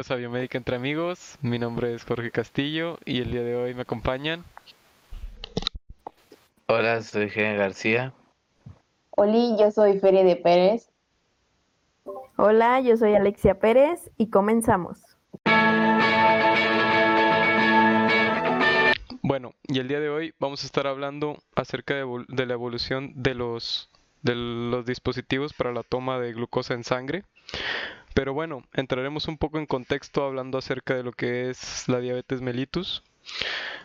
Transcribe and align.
Bienvenidos 0.00 0.16
a 0.16 0.16
Biomédica 0.16 0.56
entre 0.56 0.76
amigos. 0.76 1.36
Mi 1.42 1.58
nombre 1.58 1.94
es 1.94 2.06
Jorge 2.06 2.30
Castillo 2.30 2.98
y 3.04 3.20
el 3.20 3.32
día 3.32 3.42
de 3.42 3.54
hoy 3.54 3.74
me 3.74 3.82
acompañan. 3.82 4.46
Hola, 6.68 7.02
soy 7.02 7.28
Gen 7.28 7.58
García. 7.58 8.14
Hola, 9.10 9.58
yo 9.58 9.70
soy 9.70 9.98
Feria 9.98 10.24
de 10.24 10.36
Pérez. 10.36 10.88
Hola, 12.36 12.80
yo 12.80 12.96
soy 12.96 13.14
Alexia 13.14 13.58
Pérez 13.58 14.10
y 14.16 14.30
comenzamos. 14.30 14.96
Bueno, 19.20 19.52
y 19.64 19.80
el 19.80 19.88
día 19.88 20.00
de 20.00 20.08
hoy 20.08 20.32
vamos 20.38 20.62
a 20.62 20.66
estar 20.66 20.86
hablando 20.86 21.36
acerca 21.54 21.92
de, 21.92 22.24
de 22.26 22.46
la 22.46 22.54
evolución 22.54 23.12
de 23.16 23.34
los, 23.34 23.90
de 24.22 24.34
los 24.34 24.86
dispositivos 24.86 25.52
para 25.52 25.74
la 25.74 25.82
toma 25.82 26.18
de 26.18 26.32
glucosa 26.32 26.72
en 26.72 26.84
sangre. 26.84 27.24
Pero 28.14 28.34
bueno, 28.34 28.64
entraremos 28.72 29.28
un 29.28 29.38
poco 29.38 29.58
en 29.58 29.66
contexto 29.66 30.24
hablando 30.24 30.58
acerca 30.58 30.94
de 30.94 31.02
lo 31.02 31.12
que 31.12 31.50
es 31.50 31.88
la 31.88 32.00
diabetes 32.00 32.40
mellitus, 32.40 33.02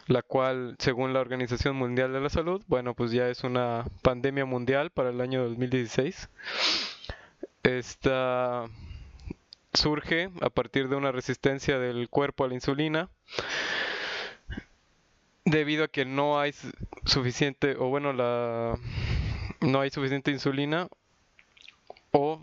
la 0.08 0.22
cual, 0.22 0.76
según 0.80 1.14
la 1.14 1.22
Organización 1.22 1.76
Mundial 1.76 2.12
de 2.12 2.22
la 2.22 2.30
Salud, 2.30 2.64
bueno, 2.68 2.94
pues 2.96 3.12
ya 3.12 3.30
es 3.30 3.44
una 3.44 3.86
pandemia 4.02 4.46
mundial 4.46 4.90
para 4.90 5.10
el 5.10 5.22
año 5.22 5.44
2016. 5.44 6.30
Esta 7.64 8.66
surge 9.74 10.30
a 10.42 10.50
partir 10.50 10.90
de 10.90 10.96
una 10.96 11.12
resistencia 11.12 11.80
del 11.80 12.10
cuerpo 12.10 12.46
a 12.46 12.48
la 12.48 12.54
insulina 12.54 13.10
debido 15.44 15.84
a 15.84 15.88
que 15.88 16.06
no 16.06 16.40
hay 16.40 16.54
suficiente 17.06 17.76
o 17.78 17.90
bueno 17.90 18.14
la 18.14 18.78
no 19.62 19.82
hay 19.82 19.90
suficiente 19.90 20.32
insulina 20.32 20.88
o, 22.18 22.40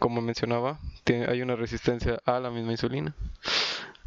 como 0.00 0.20
mencionaba, 0.20 0.80
hay 1.28 1.40
una 1.40 1.54
resistencia 1.54 2.18
a 2.24 2.40
la 2.40 2.50
misma 2.50 2.72
insulina. 2.72 3.14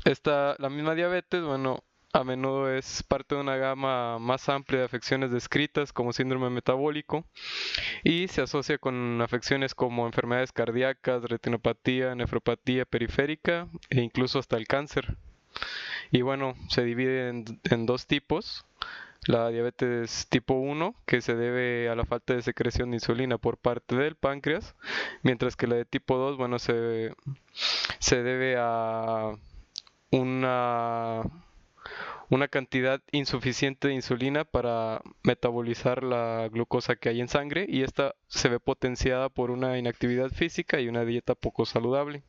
Esta, 0.03 0.56
la 0.59 0.69
misma 0.69 0.94
diabetes, 0.94 1.41
bueno, 1.41 1.86
a 2.11 2.25
menudo 2.25 2.69
es 2.69 3.02
parte 3.03 3.36
de 3.36 3.41
una 3.41 3.56
gama 3.56 4.19
más 4.19 4.50
amplia 4.50 4.80
de 4.80 4.86
afecciones 4.86 5.31
descritas 5.31 5.94
como 5.94 6.11
síndrome 6.11 6.50
metabólico 6.50 7.23
y 8.03 8.28
se 8.28 8.41
asocia 8.41 8.78
con 8.78 9.22
afecciones 9.22 9.73
como 9.73 10.06
enfermedades 10.06 10.52
cardíacas, 10.52 11.23
retinopatía, 11.23 12.13
nefropatía 12.16 12.84
periférica 12.84 13.69
e 13.89 14.02
incluso 14.02 14.38
hasta 14.38 14.58
el 14.58 14.67
cáncer. 14.67 15.16
Y 16.11 16.23
bueno, 16.23 16.56
se 16.67 16.84
divide 16.84 17.30
en 17.30 17.86
dos 17.86 18.06
tipos, 18.06 18.66
la 19.28 19.50
diabetes 19.50 20.28
tipo 20.30 20.53
1, 20.56 20.95
que 21.06 21.22
se 21.22 21.36
debe 21.36 21.89
a 21.89 21.95
la 21.95 22.06
falta 22.06 22.34
de 22.34 22.42
secreción 22.42 22.92
de 22.92 22.98
insulina 22.98 23.38
por 23.38 23.58
parte 23.58 23.95
del 23.95 24.16
páncreas, 24.16 24.75
mientras 25.23 25.56
que 25.56 25.67
la 25.67 25.75
de 25.75 25.86
tipo 25.86 26.17
2, 26.17 26.38
bueno, 26.38 26.59
se, 26.59 27.14
se 28.00 28.23
debe 28.23 28.56
a 28.58 29.31
una, 30.12 31.22
una 32.30 32.47
cantidad 32.47 33.02
insuficiente 33.12 33.90
de 33.90 33.95
insulina 33.95 34.45
para 34.45 35.02
metabolizar 35.23 36.03
la 36.03 36.47
glucosa 36.52 36.95
que 36.95 37.09
hay 37.09 37.22
en 37.22 37.28
sangre 37.28 37.66
y 37.67 37.84
esta 37.84 38.16
se 38.28 38.50
ve 38.50 38.59
potenciada 38.59 39.30
por 39.30 39.52
una 39.52 39.78
inactividad 39.78 40.30
física 40.30 40.80
y 40.80 40.88
una 40.88 41.06
dieta 41.06 41.36
poco 41.36 41.66
saludable. 41.66 42.23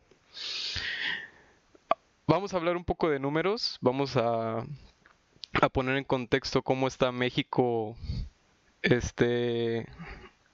Vamos 2.27 2.55
a 2.55 2.59
hablar 2.59 2.77
un 2.77 2.85
poco 2.85 3.11
de 3.11 3.19
números, 3.19 3.79
vamos 3.81 4.17
a 4.17 4.65
a 5.55 5.69
poner 5.69 5.97
en 5.97 6.05
contexto 6.05 6.63
cómo 6.63 6.87
está 6.87 7.13
México 7.13 7.97
este 8.83 9.87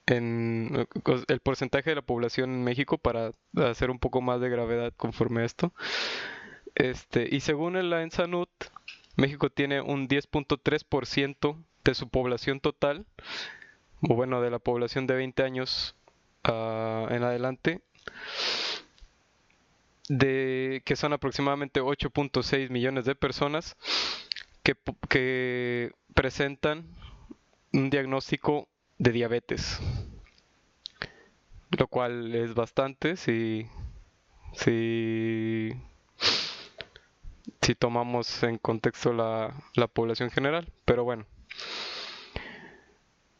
en 0.05 0.87
el 1.27 1.39
porcentaje 1.41 1.89
de 1.91 1.97
la 1.97 2.01
población 2.01 2.53
en 2.53 2.63
México 2.63 2.97
para 2.97 3.31
hacer 3.57 3.91
un 3.91 3.99
poco 3.99 4.21
más 4.21 4.39
de 4.39 4.49
gravedad 4.49 4.93
conforme 4.95 5.41
a 5.41 5.45
esto. 5.45 5.73
Este, 6.75 7.27
y 7.29 7.41
según 7.41 7.75
el 7.75 7.91
ENSANUT, 7.91 8.49
México 9.17 9.49
tiene 9.49 9.81
un 9.81 10.07
10.3% 10.07 11.57
de 11.83 11.93
su 11.93 12.07
población 12.07 12.61
total, 12.61 13.05
o 14.01 14.15
bueno, 14.15 14.41
de 14.41 14.49
la 14.49 14.59
población 14.59 15.07
de 15.07 15.15
20 15.15 15.43
años 15.43 15.95
uh, 16.47 17.07
en 17.09 17.23
adelante, 17.23 17.81
de 20.07 20.81
que 20.85 20.95
son 20.95 21.11
aproximadamente 21.11 21.81
8.6 21.81 22.69
millones 22.69 23.03
de 23.03 23.15
personas 23.15 23.75
que, 24.75 25.91
presentan 26.13 26.85
un 27.73 27.89
diagnóstico 27.89 28.67
de 28.97 29.11
diabetes, 29.11 29.79
lo 31.77 31.87
cual 31.87 32.33
es 32.33 32.55
bastante 32.55 33.17
si, 33.17 33.67
si, 34.53 35.71
si 37.61 37.75
tomamos 37.75 38.41
en 38.43 38.57
contexto 38.57 39.13
la, 39.13 39.53
la 39.75 39.87
población 39.87 40.31
general. 40.31 40.67
Pero 40.85 41.03
bueno, 41.03 41.25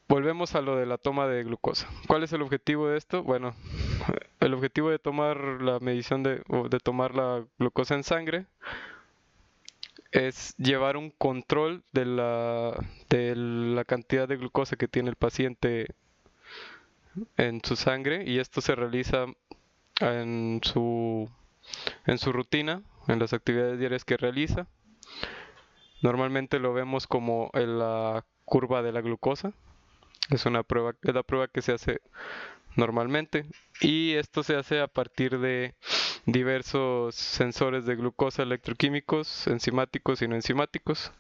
volvemos 0.08 0.54
a 0.54 0.62
lo 0.62 0.76
de 0.76 0.86
la 0.86 1.00
toma 1.00 1.28
de 1.28 1.44
glucosa. 1.44 1.90
¿Cuál 2.08 2.24
es 2.24 2.32
el 2.34 2.44
objetivo 2.44 2.88
de 2.90 2.98
esto? 2.98 3.24
Bueno, 3.24 3.56
el 4.40 4.54
objetivo 4.54 4.92
de 4.92 5.00
tomar 5.00 5.38
la 5.62 5.80
medición 5.80 6.22
de, 6.22 6.44
de 6.70 6.80
tomar 6.80 7.16
la 7.16 7.44
glucosa 7.58 7.96
en 7.96 8.04
sangre 8.04 8.46
es 10.12 10.56
llevar 10.58 10.98
un 10.98 11.12
control 11.12 11.84
de 11.92 12.06
la, 12.06 12.74
de 13.10 13.36
la 13.36 13.86
cantidad 13.86 14.28
de 14.28 14.38
glucosa 14.38 14.76
que 14.76 14.88
tiene 14.88 15.10
el 15.10 15.16
paciente 15.16 15.88
en 17.36 17.62
su 17.64 17.76
sangre 17.76 18.24
y 18.26 18.40
esto 18.40 18.62
se 18.62 18.76
realiza 18.76 19.26
en 20.00 20.62
su, 20.64 21.30
en 22.06 22.18
su 22.18 22.32
rutina, 22.32 22.82
en 23.08 23.20
las 23.20 23.34
actividades 23.34 23.80
diarias 23.80 24.06
que 24.06 24.18
realiza. 24.18 24.68
Normalmente 26.02 26.60
lo 26.60 26.74
vemos 26.74 27.08
como 27.08 27.50
en 27.54 27.80
la 27.80 28.24
curva 28.46 28.82
de 28.82 28.92
la 28.92 29.02
glucosa. 29.02 29.52
Es 30.30 30.46
una 30.46 30.64
prueba, 30.64 30.94
es 31.02 31.14
la 31.14 31.24
prueba 31.24 31.48
que 31.48 31.62
se 31.62 31.74
hace 31.74 32.02
normalmente 32.76 33.46
y 33.82 34.14
esto 34.14 34.44
se 34.44 34.56
hace 34.56 34.80
a 34.80 34.88
partir 34.88 35.40
de 35.40 35.74
diversos 36.28 37.16
sensores 37.16 37.86
de 37.86 37.96
glucosa 37.96 38.44
electroquímicos, 38.44 39.48
enzimáticos 39.48 40.22
y 40.22 40.28
no 40.28 40.36
enzimáticos. 40.36 41.14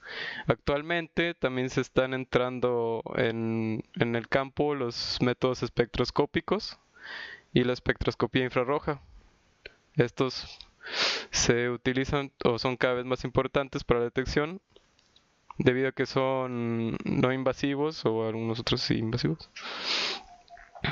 Actualmente 0.47 1.33
también 1.33 1.69
se 1.69 1.79
están 1.79 2.13
entrando 2.13 3.01
en, 3.15 3.85
en 3.95 4.15
el 4.17 4.27
campo 4.27 4.75
los 4.75 5.17
métodos 5.21 5.63
espectroscópicos 5.63 6.77
y 7.53 7.63
la 7.63 7.71
espectroscopía 7.71 8.43
infrarroja. 8.43 9.01
Estos 9.95 10.59
se 11.31 11.69
utilizan 11.69 12.33
o 12.43 12.59
son 12.59 12.75
cada 12.75 12.95
vez 12.95 13.05
más 13.05 13.23
importantes 13.23 13.85
para 13.85 14.01
la 14.01 14.05
detección 14.05 14.59
debido 15.57 15.87
a 15.87 15.91
que 15.93 16.05
son 16.05 16.97
no 17.05 17.31
invasivos 17.31 18.05
o 18.05 18.27
algunos 18.27 18.59
otros 18.59 18.81
sí 18.81 18.95
invasivos 18.95 19.49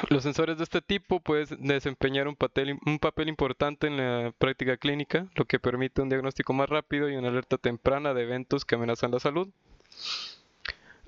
los 0.10 0.24
sensores 0.24 0.58
de 0.58 0.64
este 0.64 0.82
tipo 0.82 1.20
pueden 1.20 1.68
desempeñar 1.68 2.28
un 2.28 2.36
papel, 2.36 2.80
importante 3.28 3.88
en 3.88 3.98
la 3.98 4.34
práctica 4.38 4.78
clínica, 4.78 5.28
lo 5.36 5.46
que 5.46 5.60
permite 5.60 6.02
un 6.02 6.10
diagnóstico 6.10 6.54
más 6.54 6.70
rápido 6.70 7.10
y 7.10 7.16
una 7.16 7.30
alerta 7.30 7.58
temprana 7.58 8.14
de 8.14 8.24
eventos 8.24 8.66
que 8.66 8.76
amenazan 8.76 9.12
la 9.12 9.20
salud. 9.20 9.50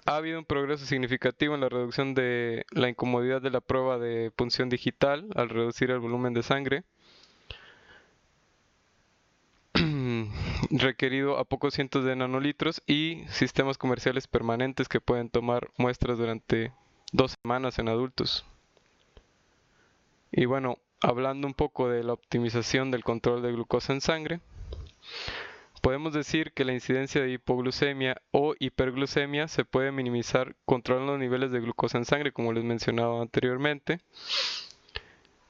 Ha 0.05 0.15
habido 0.15 0.39
un 0.39 0.45
progreso 0.45 0.85
significativo 0.85 1.55
en 1.55 1.61
la 1.61 1.69
reducción 1.69 2.13
de 2.13 2.65
la 2.71 2.87
incomodidad 2.87 3.41
de 3.41 3.49
la 3.49 3.59
prueba 3.59 3.97
de 3.97 4.31
punción 4.31 4.69
digital 4.69 5.27
al 5.35 5.49
reducir 5.49 5.91
el 5.91 5.99
volumen 5.99 6.33
de 6.33 6.43
sangre 6.43 6.83
requerido 10.71 11.37
a 11.37 11.43
pocos 11.43 11.73
cientos 11.73 12.05
de 12.05 12.15
nanolitros 12.15 12.81
y 12.87 13.25
sistemas 13.29 13.77
comerciales 13.77 14.27
permanentes 14.27 14.87
que 14.87 15.01
pueden 15.01 15.29
tomar 15.29 15.69
muestras 15.77 16.17
durante 16.17 16.71
dos 17.11 17.37
semanas 17.41 17.77
en 17.79 17.89
adultos. 17.89 18.45
Y 20.31 20.45
bueno, 20.45 20.79
hablando 21.01 21.47
un 21.47 21.53
poco 21.53 21.89
de 21.89 22.03
la 22.03 22.13
optimización 22.13 22.91
del 22.91 23.03
control 23.03 23.41
de 23.41 23.51
glucosa 23.51 23.93
en 23.93 24.01
sangre, 24.01 24.39
podemos 25.81 26.13
decir 26.13 26.51
que 26.53 26.65
la 26.65 26.73
incidencia 26.73 27.21
de 27.21 27.31
hipoglucemia 27.31 28.21
o 28.31 28.55
hiperglucemia 28.59 29.47
se 29.47 29.65
puede 29.65 29.91
minimizar 29.91 30.55
controlando 30.65 31.13
los 31.13 31.21
niveles 31.21 31.51
de 31.51 31.61
glucosa 31.61 31.97
en 31.97 32.05
sangre, 32.05 32.31
como 32.31 32.53
les 32.53 32.63
mencionaba 32.63 33.21
anteriormente, 33.21 33.99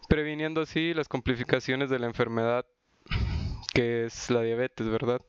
previniendo 0.07 0.61
así 0.61 0.93
las 0.93 1.07
complicaciones 1.07 1.89
de 1.89 1.99
la 1.99 2.07
enfermedad 2.07 2.65
que 3.73 4.05
es 4.05 4.29
la 4.29 4.41
diabetes, 4.41 4.87
¿verdad? 4.87 5.21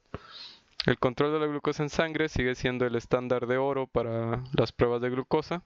El 0.89 0.99
control 0.99 1.35
de 1.35 1.39
la 1.39 1.47
glucosa 1.47 1.83
en 1.83 1.91
sangre 1.91 2.31
sigue 2.31 2.55
siendo 2.55 2.87
el 2.87 2.95
estándar 2.95 3.47
de 3.47 3.59
oro 3.59 3.87
para 3.87 4.43
las 4.57 4.73
pruebas 4.73 5.03
de 5.03 5.11
glucosa, 5.11 5.63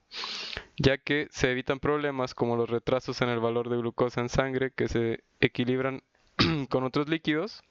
ya 0.75 0.97
que 0.97 1.29
se 1.31 1.49
evitan 1.49 1.79
problemas 1.79 2.35
como 2.35 2.57
los 2.57 2.69
retrasos 2.69 3.21
en 3.21 3.29
el 3.29 3.39
valor 3.39 3.69
de 3.69 3.77
glucosa 3.77 4.19
en 4.19 4.27
sangre 4.27 4.73
que 4.75 4.89
se 4.89 5.23
equilibran 5.39 6.03
con 6.69 6.83
otros 6.83 7.07
líquidos. 7.07 7.63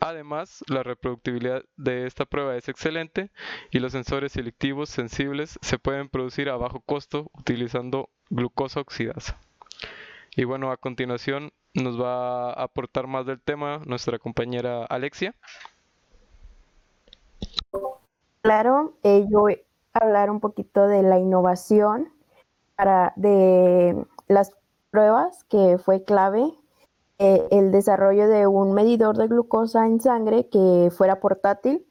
Además, 0.00 0.64
la 0.66 0.82
reproductibilidad 0.82 1.62
de 1.76 2.04
esta 2.04 2.24
prueba 2.24 2.56
es 2.56 2.68
excelente 2.68 3.30
y 3.70 3.78
los 3.78 3.92
sensores 3.92 4.32
selectivos 4.32 4.88
sensibles 4.88 5.56
se 5.62 5.78
pueden 5.78 6.08
producir 6.08 6.48
a 6.48 6.56
bajo 6.56 6.80
costo 6.80 7.30
utilizando 7.32 8.10
glucosa 8.28 8.80
oxidasa. 8.80 9.38
Y 10.34 10.42
bueno, 10.42 10.72
a 10.72 10.76
continuación 10.76 11.52
nos 11.74 12.00
va 12.00 12.50
a 12.50 12.64
aportar 12.64 13.06
más 13.06 13.24
del 13.24 13.40
tema 13.40 13.82
nuestra 13.86 14.18
compañera 14.18 14.84
Alexia. 14.84 15.36
Claro, 18.48 18.94
eh, 19.02 19.26
yo 19.30 19.40
voy 19.40 19.60
a 19.92 20.04
hablar 20.04 20.30
un 20.30 20.40
poquito 20.40 20.86
de 20.86 21.02
la 21.02 21.18
innovación 21.18 22.08
para, 22.76 23.12
de 23.16 24.06
las 24.28 24.52
pruebas 24.90 25.44
que 25.44 25.78
fue 25.78 26.04
clave 26.04 26.54
eh, 27.18 27.46
el 27.50 27.72
desarrollo 27.72 28.28
de 28.28 28.46
un 28.46 28.72
medidor 28.72 29.16
de 29.16 29.26
glucosa 29.26 29.86
en 29.86 30.00
sangre 30.00 30.48
que 30.48 30.90
fuera 30.96 31.20
portátil 31.20 31.84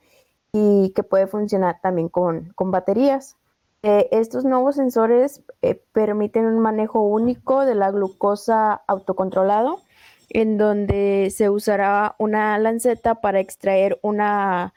y 0.53 0.93
que 0.95 1.03
puede 1.03 1.27
funcionar 1.27 1.79
también 1.81 2.09
con, 2.09 2.53
baterías. 2.57 3.35
Eh, 3.83 4.07
estos 4.11 4.43
nuevos 4.45 4.77
sensores 4.77 5.43
permiten 5.91 6.45
un 6.45 6.59
manejo 6.59 7.01
único 7.01 7.65
de 7.65 7.75
la 7.75 7.91
glucosa 7.91 8.81
autocontrolado, 8.87 9.81
en 10.29 10.57
donde 10.57 11.31
se 11.35 11.49
usará 11.49 12.15
una 12.17 12.57
lanceta 12.57 13.15
para 13.15 13.39
extraer 13.39 13.99
una 14.01 14.73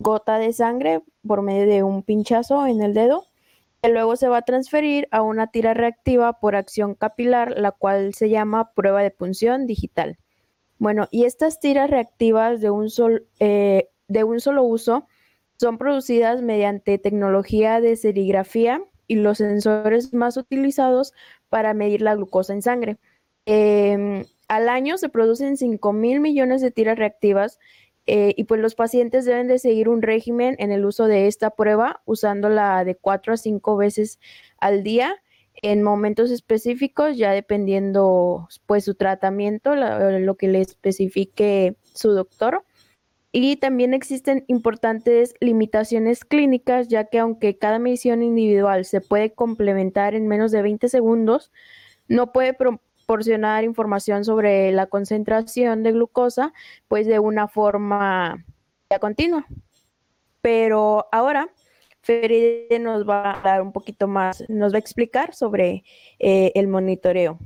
gota 0.00 0.38
de 0.38 0.52
sangre 0.52 1.02
por 1.26 1.42
medio 1.42 1.66
de 1.66 1.82
un 1.84 2.02
pinchazo 2.02 2.66
en 2.66 2.82
el 2.82 2.94
dedo, 2.94 3.26
que 3.82 3.90
luego 3.90 4.16
se 4.16 4.28
va 4.28 4.38
a 4.38 4.42
transferir 4.42 5.06
a 5.10 5.22
una 5.22 5.48
tira 5.48 5.74
reactiva 5.74 6.40
por 6.40 6.56
acción 6.56 6.94
capilar, 6.94 7.54
la 7.56 7.70
cual 7.70 8.14
se 8.14 8.28
llama 8.28 8.72
prueba 8.72 9.02
de 9.02 9.10
punción 9.10 9.66
digital. 9.66 10.18
Bueno, 10.78 11.06
y 11.10 11.24
estas 11.24 11.60
tiras 11.60 11.90
reactivas 11.90 12.60
de 12.60 12.70
un, 12.70 12.88
eh, 13.38 13.88
de 14.08 14.24
un 14.24 14.40
solo 14.40 14.64
uso 14.64 15.06
son 15.58 15.76
producidas 15.76 16.42
mediante 16.42 16.98
tecnología 16.98 17.82
de 17.82 17.96
serigrafía 17.96 18.82
y 19.06 19.16
los 19.16 19.38
sensores 19.38 20.14
más 20.14 20.38
utilizados 20.38 21.12
para 21.50 21.74
medir 21.74 22.00
la 22.00 22.14
glucosa 22.14 22.54
en 22.54 22.62
sangre. 22.62 22.96
Em, 23.44 24.24
al 24.48 24.68
año 24.70 24.96
se 24.96 25.10
producen 25.10 25.58
5 25.58 25.92
mil 25.92 26.20
millones 26.20 26.62
de 26.62 26.70
tiras 26.70 26.98
reactivas 26.98 27.58
eh, 28.06 28.34
y 28.36 28.44
pues 28.44 28.60
los 28.60 28.74
pacientes 28.74 29.24
deben 29.24 29.48
de 29.48 29.58
seguir 29.58 29.88
un 29.88 30.02
régimen 30.02 30.56
en 30.58 30.72
el 30.72 30.84
uso 30.84 31.06
de 31.06 31.26
esta 31.26 31.50
prueba, 31.50 32.02
usándola 32.04 32.84
de 32.84 32.96
4 32.96 33.34
a 33.34 33.36
5 33.36 33.76
veces 33.76 34.18
al 34.58 34.82
día 34.82 35.22
en 35.62 35.82
momentos 35.82 36.30
específicos, 36.30 37.16
ya 37.16 37.32
dependiendo 37.32 38.48
pues 38.66 38.84
su 38.84 38.94
tratamiento, 38.94 39.74
lo 39.74 40.36
que 40.36 40.48
le 40.48 40.60
especifique 40.60 41.76
su 41.94 42.12
doctor. 42.12 42.64
Y 43.32 43.56
también 43.56 43.94
existen 43.94 44.44
importantes 44.48 45.34
limitaciones 45.40 46.24
clínicas, 46.24 46.88
ya 46.88 47.04
que 47.04 47.20
aunque 47.20 47.58
cada 47.58 47.78
medición 47.78 48.22
individual 48.22 48.84
se 48.84 49.00
puede 49.00 49.32
complementar 49.32 50.14
en 50.14 50.26
menos 50.26 50.50
de 50.50 50.62
20 50.62 50.88
segundos, 50.88 51.52
no 52.08 52.32
puede 52.32 52.54
proporcionar 53.10 53.64
información 53.64 54.24
sobre 54.24 54.70
la 54.70 54.86
concentración 54.86 55.82
de 55.82 55.90
glucosa, 55.90 56.52
pues 56.86 57.08
de 57.08 57.18
una 57.18 57.48
forma 57.48 58.44
continua. 59.00 59.44
Pero 60.40 61.08
ahora, 61.10 61.48
Feride 62.02 62.78
nos 62.78 63.08
va 63.08 63.32
a 63.32 63.42
dar 63.42 63.62
un 63.62 63.72
poquito 63.72 64.06
más, 64.06 64.44
nos 64.48 64.72
va 64.72 64.76
a 64.76 64.78
explicar 64.78 65.34
sobre 65.34 65.82
eh, 66.20 66.52
el 66.54 66.68
monitoreo. 66.68 67.40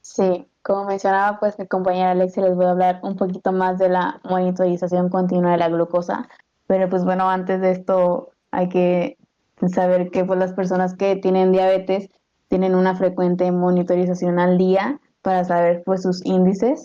Sí, 0.00 0.48
como 0.62 0.86
mencionaba, 0.86 1.38
pues 1.38 1.58
mi 1.58 1.66
compañera 1.66 2.12
Alexia 2.12 2.44
les 2.44 2.56
voy 2.56 2.64
a 2.64 2.70
hablar 2.70 3.00
un 3.02 3.14
poquito 3.14 3.52
más 3.52 3.76
de 3.76 3.90
la 3.90 4.22
monitorización 4.24 5.10
continua 5.10 5.52
de 5.52 5.58
la 5.58 5.68
glucosa. 5.68 6.30
Pero 6.66 6.88
pues 6.88 7.04
bueno, 7.04 7.28
antes 7.28 7.60
de 7.60 7.72
esto 7.72 8.30
hay 8.50 8.70
que 8.70 9.18
saber 9.68 10.10
que 10.10 10.24
pues 10.24 10.38
las 10.38 10.54
personas 10.54 10.96
que 10.96 11.16
tienen 11.16 11.52
diabetes 11.52 12.08
tienen 12.50 12.74
una 12.74 12.96
frecuente 12.96 13.50
monitorización 13.52 14.40
al 14.40 14.58
día 14.58 15.00
para 15.22 15.44
saber 15.44 15.82
pues 15.86 16.02
sus 16.02 16.24
índices. 16.26 16.84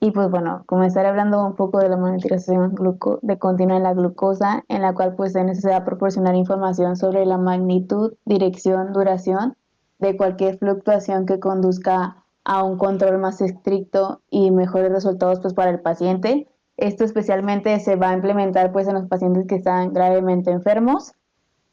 Y 0.00 0.10
pues 0.10 0.28
bueno, 0.28 0.64
comenzaré 0.66 1.08
hablando 1.08 1.46
un 1.46 1.54
poco 1.54 1.78
de 1.78 1.88
la 1.88 1.96
monitorización 1.96 2.74
de 3.22 3.38
continua 3.38 3.76
de 3.76 3.82
la 3.84 3.94
glucosa, 3.94 4.64
en 4.66 4.82
la 4.82 4.92
cual 4.92 5.14
pues 5.14 5.34
se 5.34 5.44
necesita 5.44 5.84
proporcionar 5.84 6.34
información 6.34 6.96
sobre 6.96 7.24
la 7.24 7.38
magnitud, 7.38 8.14
dirección, 8.24 8.92
duración 8.92 9.56
de 10.00 10.16
cualquier 10.16 10.58
fluctuación 10.58 11.26
que 11.26 11.38
conduzca 11.38 12.24
a 12.44 12.64
un 12.64 12.76
control 12.76 13.18
más 13.18 13.40
estricto 13.40 14.20
y 14.30 14.50
mejores 14.50 14.90
resultados 14.90 15.38
pues 15.38 15.54
para 15.54 15.70
el 15.70 15.80
paciente. 15.80 16.48
Esto 16.76 17.04
especialmente 17.04 17.78
se 17.78 17.94
va 17.94 18.10
a 18.10 18.14
implementar 18.14 18.72
pues 18.72 18.88
en 18.88 18.94
los 18.94 19.06
pacientes 19.06 19.46
que 19.46 19.54
están 19.54 19.92
gravemente 19.92 20.50
enfermos. 20.50 21.12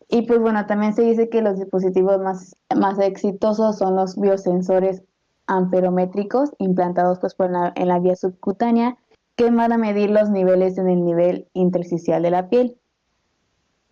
Y 0.09 0.23
pues 0.23 0.39
bueno, 0.39 0.65
también 0.65 0.93
se 0.95 1.03
dice 1.03 1.29
que 1.29 1.43
los 1.43 1.57
dispositivos 1.59 2.19
más, 2.19 2.55
más 2.75 2.97
exitosos 2.99 3.77
son 3.77 3.95
los 3.95 4.19
biosensores 4.19 5.03
amperométricos 5.45 6.51
implantados 6.57 7.19
pues 7.19 7.35
por 7.35 7.51
en 7.75 7.87
la 7.87 7.99
vía 7.99 8.15
subcutánea 8.15 8.97
que 9.35 9.51
van 9.51 9.71
a 9.71 9.77
medir 9.77 10.09
los 10.09 10.29
niveles 10.29 10.77
en 10.77 10.89
el 10.89 11.05
nivel 11.05 11.47
intersticial 11.53 12.23
de 12.23 12.31
la 12.31 12.49
piel. 12.49 12.77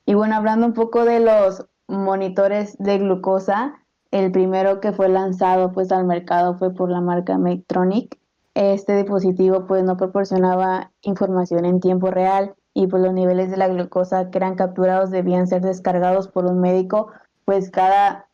Y 0.06 0.16
bueno, 0.16 0.36
hablando 0.36 0.66
un 0.66 0.74
poco 0.74 1.06
de 1.06 1.20
los 1.20 1.68
monitores 1.88 2.78
de 2.80 2.98
glucosa, 2.98 3.76
el 4.12 4.32
primero 4.32 4.80
que 4.82 4.94
fue 4.94 5.10
lanzado 5.10 5.72
pues 5.72 5.92
al 5.92 6.06
mercado 6.06 6.58
fue 6.58 6.74
por 6.74 6.90
la 6.90 7.00
marca 7.00 7.38
Medtronic. 7.38 8.18
Este 8.56 8.96
dispositivo 8.96 9.68
pues 9.68 9.84
no 9.84 9.98
proporcionaba 9.98 10.92
información 11.02 11.64
en 11.66 11.80
tiempo 11.80 12.10
real 12.10 12.56
y 12.78 12.86
pues 12.86 13.02
los 13.02 13.12
niveles 13.12 13.50
de 13.50 13.58
la 13.58 13.70
glucosa 13.70 14.30
que 14.30 14.38
eran 14.38 14.54
capturados 14.54 15.10
debían 15.10 15.48
ser 15.48 15.64
descargados 15.64 16.28
por 16.28 16.46
un 16.46 16.62
médico 16.62 17.08
pues 17.44 17.72
cada 17.72 18.28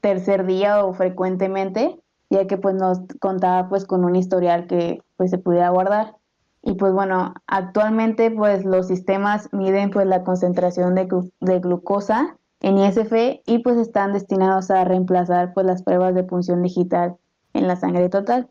tercer 0.00 0.46
día 0.46 0.84
o 0.84 0.92
frecuentemente, 0.92 2.00
ya 2.30 2.46
que 2.46 2.58
pues 2.58 2.76
nos 2.76 3.00
contaba 3.18 3.68
pues 3.68 3.86
con 3.86 4.04
un 4.04 4.14
historial 4.14 4.68
que 4.68 5.02
pues 5.16 5.30
se 5.30 5.38
pudiera 5.38 5.70
guardar. 5.70 6.14
Y 6.62 6.74
pues 6.74 6.92
bueno, 6.92 7.34
actualmente 7.48 8.30
pues 8.30 8.64
los 8.64 8.86
sistemas 8.86 9.48
miden 9.50 9.90
pues 9.90 10.06
la 10.06 10.22
concentración 10.22 10.94
de, 10.94 11.58
glucosa 11.58 12.36
en 12.60 12.78
ISF 12.78 13.12
y 13.46 13.58
pues 13.64 13.78
están 13.78 14.12
destinados 14.12 14.70
a 14.70 14.84
reemplazar 14.84 15.54
pues 15.54 15.66
las 15.66 15.82
pruebas 15.82 16.14
de 16.14 16.22
punción 16.22 16.62
digital 16.62 17.16
en 17.52 17.66
la 17.66 17.74
sangre 17.74 18.08
total. 18.08 18.48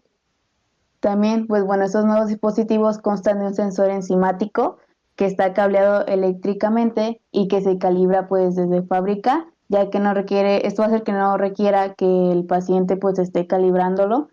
También, 1.00 1.48
pues 1.48 1.64
bueno, 1.64 1.86
estos 1.86 2.04
nuevos 2.04 2.28
dispositivos 2.28 2.98
constan 2.98 3.40
de 3.40 3.46
un 3.46 3.56
sensor 3.56 3.92
enzimático 3.92 4.80
que 5.18 5.26
está 5.26 5.54
cableado 5.54 6.06
eléctricamente 6.06 7.20
y 7.32 7.50
que 7.50 7.62
se 7.62 7.78
calibra 7.78 8.30
pues 8.30 8.56
desde 8.56 8.84
fábrica, 8.84 9.48
ya 9.68 9.90
que 9.90 10.00
no 10.00 10.14
requiere, 10.14 10.66
esto 10.66 10.84
va 10.84 10.86
a 10.86 10.92
hacer 10.92 11.04
que 11.04 11.12
no 11.12 11.36
requiera 11.38 11.96
que 11.96 12.32
el 12.32 12.46
paciente 12.46 12.96
pues 12.96 13.20
esté 13.20 13.48
calibrándolo 13.48 14.30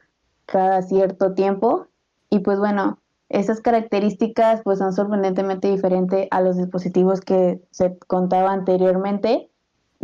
cada 0.47 0.83
cierto 0.83 1.35
tiempo. 1.35 1.89
Y 2.31 2.41
pues 2.41 2.61
bueno, 2.61 2.99
esas 3.29 3.61
características 3.61 4.61
pues 4.63 4.79
son 4.79 4.93
sorprendentemente 4.93 5.69
diferentes 5.69 6.29
a 6.31 6.41
los 6.41 6.57
dispositivos 6.57 7.21
que 7.21 7.61
se 7.73 7.99
contaba 8.07 8.53
anteriormente 8.53 9.51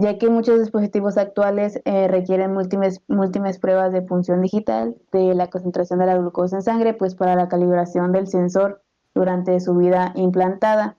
ya 0.01 0.17
que 0.17 0.31
muchos 0.31 0.59
dispositivos 0.59 1.19
actuales 1.19 1.81
eh, 1.85 2.09
requieren 2.09 2.55
múltiples, 2.55 3.03
múltiples 3.07 3.59
pruebas 3.59 3.93
de 3.93 4.01
punción 4.01 4.41
digital 4.41 4.97
de 5.13 5.35
la 5.35 5.51
concentración 5.51 5.99
de 5.99 6.07
la 6.07 6.17
glucosa 6.17 6.57
en 6.57 6.63
sangre, 6.63 6.95
pues 6.95 7.15
para 7.15 7.37
la 7.37 7.49
calibración 7.49 8.13
del 8.13 8.27
sensor 8.27 8.83
durante 9.15 9.59
su 9.61 9.75
vida 9.75 10.13
implantada. 10.15 10.97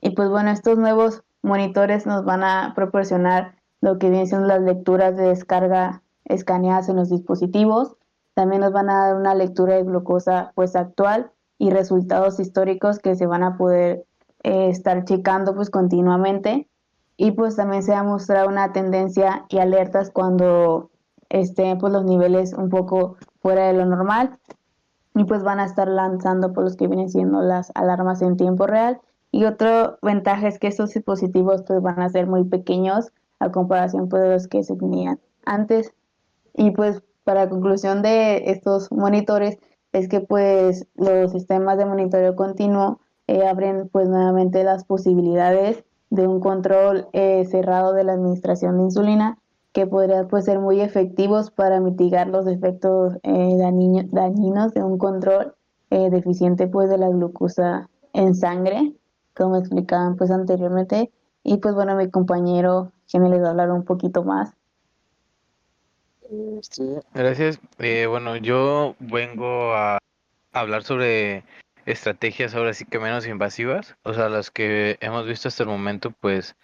Y 0.00 0.10
pues 0.10 0.28
bueno, 0.28 0.50
estos 0.50 0.78
nuevos 0.78 1.22
monitores 1.42 2.06
nos 2.06 2.24
van 2.24 2.42
a 2.42 2.72
proporcionar 2.74 3.56
lo 3.80 3.98
que 3.98 4.08
vienen 4.08 4.26
siendo 4.26 4.46
las 4.46 4.62
lecturas 4.62 5.16
de 5.16 5.28
descarga 5.28 6.02
escaneadas 6.24 6.88
en 6.88 6.96
los 6.96 7.10
dispositivos. 7.10 7.96
También 8.34 8.62
nos 8.62 8.72
van 8.72 8.90
a 8.90 9.06
dar 9.06 9.16
una 9.16 9.34
lectura 9.34 9.74
de 9.74 9.84
glucosa 9.84 10.52
pues 10.54 10.74
actual 10.74 11.30
y 11.58 11.70
resultados 11.70 12.40
históricos 12.40 12.98
que 12.98 13.14
se 13.14 13.26
van 13.26 13.42
a 13.42 13.56
poder 13.56 14.04
eh, 14.42 14.68
estar 14.70 15.04
checando 15.04 15.54
pues 15.54 15.70
continuamente 15.70 16.68
y 17.16 17.32
pues 17.32 17.56
también 17.56 17.82
se 17.82 17.94
ha 17.94 18.02
mostrado 18.02 18.48
una 18.48 18.72
tendencia 18.72 19.46
y 19.48 19.58
alertas 19.58 20.10
cuando 20.10 20.90
estén 21.28 21.78
pues 21.78 21.92
los 21.92 22.04
niveles 22.04 22.52
un 22.54 22.68
poco 22.70 23.16
fuera 23.40 23.66
de 23.66 23.74
lo 23.74 23.86
normal 23.86 24.38
y 25.14 25.24
pues 25.24 25.42
van 25.42 25.60
a 25.60 25.64
estar 25.64 25.88
lanzando 25.88 26.52
por 26.52 26.64
los 26.64 26.76
que 26.76 26.88
vienen 26.88 27.08
siendo 27.08 27.40
las 27.40 27.70
alarmas 27.74 28.20
en 28.22 28.36
tiempo 28.36 28.66
real. 28.66 29.00
Y 29.30 29.44
otro 29.44 29.98
ventaja 30.02 30.48
es 30.48 30.58
que 30.58 30.66
estos 30.66 30.94
dispositivos 30.94 31.62
pues 31.66 31.80
van 31.82 32.00
a 32.00 32.08
ser 32.08 32.26
muy 32.26 32.44
pequeños 32.44 33.12
a 33.38 33.50
comparación 33.50 34.08
pues 34.08 34.22
de 34.22 34.30
los 34.30 34.48
que 34.48 34.64
se 34.64 34.76
tenían 34.76 35.20
antes. 35.44 35.92
Y 36.54 36.72
pues 36.72 37.02
para 37.24 37.48
conclusión 37.48 38.02
de 38.02 38.50
estos 38.50 38.90
monitores 38.92 39.58
es 39.92 40.08
que 40.08 40.20
pues 40.20 40.86
los 40.96 41.32
sistemas 41.32 41.78
de 41.78 41.86
monitoreo 41.86 42.34
continuo 42.36 43.00
eh, 43.26 43.46
abren 43.46 43.88
pues 43.88 44.08
nuevamente 44.08 44.64
las 44.64 44.84
posibilidades 44.84 45.84
de 46.10 46.26
un 46.26 46.40
control 46.40 47.08
eh, 47.12 47.44
cerrado 47.46 47.92
de 47.92 48.04
la 48.04 48.12
administración 48.12 48.78
de 48.78 48.84
insulina 48.84 49.38
que 49.74 49.88
podría 49.88 50.26
pues, 50.28 50.44
ser 50.44 50.60
muy 50.60 50.80
efectivos 50.80 51.50
para 51.50 51.80
mitigar 51.80 52.28
los 52.28 52.46
efectos 52.46 53.14
eh, 53.24 53.56
dañinos 53.58 54.72
de 54.72 54.82
un 54.84 54.98
control 54.98 55.54
eh, 55.90 56.10
deficiente 56.10 56.68
pues, 56.68 56.88
de 56.88 56.96
la 56.96 57.08
glucosa 57.08 57.90
en 58.12 58.36
sangre, 58.36 58.92
como 59.34 59.56
explicaban 59.56 60.16
pues, 60.16 60.30
anteriormente. 60.30 61.10
Y 61.42 61.56
pues 61.56 61.74
bueno, 61.74 61.96
mi 61.96 62.08
compañero 62.08 62.92
Jenny 63.08 63.28
les 63.28 63.42
va 63.42 63.48
a 63.48 63.50
hablar 63.50 63.72
un 63.72 63.84
poquito 63.84 64.22
más. 64.22 64.54
Sí, 66.62 66.96
gracias. 67.12 67.58
Eh, 67.78 68.06
bueno, 68.06 68.36
yo 68.36 68.94
vengo 69.00 69.74
a 69.74 69.98
hablar 70.52 70.84
sobre 70.84 71.42
estrategias 71.84 72.54
ahora 72.54 72.74
sí 72.74 72.84
que 72.84 73.00
menos 73.00 73.26
invasivas, 73.26 73.96
o 74.04 74.14
sea, 74.14 74.28
las 74.28 74.52
que 74.52 74.98
hemos 75.00 75.26
visto 75.26 75.48
hasta 75.48 75.64
el 75.64 75.68
momento, 75.68 76.12
pues 76.12 76.54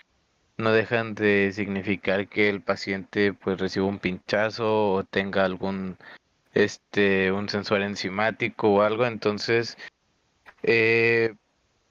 no 0.60 0.72
dejan 0.72 1.14
de 1.14 1.52
significar 1.52 2.28
que 2.28 2.48
el 2.48 2.62
paciente 2.62 3.32
pues 3.32 3.58
reciba 3.58 3.86
un 3.86 3.98
pinchazo 3.98 4.92
o 4.92 5.04
tenga 5.04 5.44
algún 5.44 5.96
este 6.54 7.32
un 7.32 7.48
sensor 7.48 7.82
enzimático 7.82 8.70
o 8.70 8.82
algo, 8.82 9.06
entonces 9.06 9.76
eh, 10.62 11.34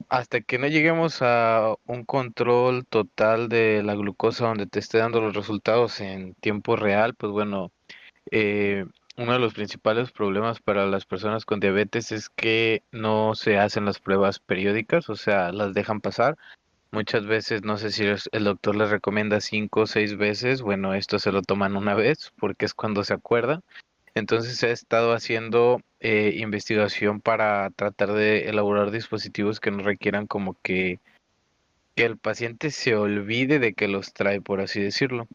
hasta 0.09 0.41
que 0.41 0.57
no 0.59 0.67
lleguemos 0.67 1.21
a 1.21 1.75
un 1.85 2.05
control 2.05 2.85
total 2.85 3.49
de 3.49 3.83
la 3.83 3.95
glucosa 3.95 4.47
donde 4.47 4.67
te 4.67 4.79
esté 4.79 4.99
dando 4.99 5.21
los 5.21 5.35
resultados 5.35 5.99
en 6.01 6.33
tiempo 6.35 6.75
real, 6.75 7.15
pues 7.15 7.31
bueno, 7.31 7.71
eh, 8.31 8.85
uno 9.17 9.33
de 9.33 9.39
los 9.39 9.53
principales 9.53 10.11
problemas 10.11 10.61
para 10.61 10.85
las 10.85 11.05
personas 11.05 11.45
con 11.45 11.59
diabetes 11.59 12.11
es 12.11 12.29
que 12.29 12.83
no 12.91 13.35
se 13.35 13.57
hacen 13.59 13.85
las 13.85 13.99
pruebas 13.99 14.39
periódicas, 14.39 15.09
o 15.09 15.15
sea, 15.15 15.51
las 15.51 15.73
dejan 15.73 16.01
pasar. 16.01 16.37
Muchas 16.91 17.27
veces, 17.27 17.63
no 17.63 17.77
sé 17.77 17.91
si 17.91 18.03
el 18.03 18.43
doctor 18.43 18.75
les 18.75 18.89
recomienda 18.89 19.41
cinco 19.41 19.81
o 19.81 19.87
seis 19.87 20.17
veces, 20.17 20.63
bueno, 20.63 20.95
esto 20.95 21.19
se 21.19 21.31
lo 21.31 21.43
toman 21.43 21.77
una 21.77 21.93
vez 21.93 22.33
porque 22.39 22.65
es 22.65 22.73
cuando 22.73 23.03
se 23.03 23.13
acuerdan. 23.13 23.61
Entonces 24.15 24.57
se 24.57 24.67
ha 24.67 24.71
estado 24.71 25.13
haciendo 25.13 25.81
eh, 25.99 26.33
investigación 26.37 27.21
para 27.21 27.69
tratar 27.69 28.13
de 28.13 28.49
elaborar 28.49 28.89
dispositivos 28.89 29.59
que 29.59 29.69
no 29.69 29.83
requieran 29.83 30.25
como 30.25 30.57
que, 30.63 30.99
que 31.95 32.05
el 32.05 32.17
paciente 32.17 32.71
se 32.71 32.95
olvide 32.95 33.59
de 33.59 33.73
que 33.73 33.87
los 33.87 34.13
trae, 34.13 34.41
por 34.41 34.59
así 34.59 34.81
decirlo. 34.81 35.27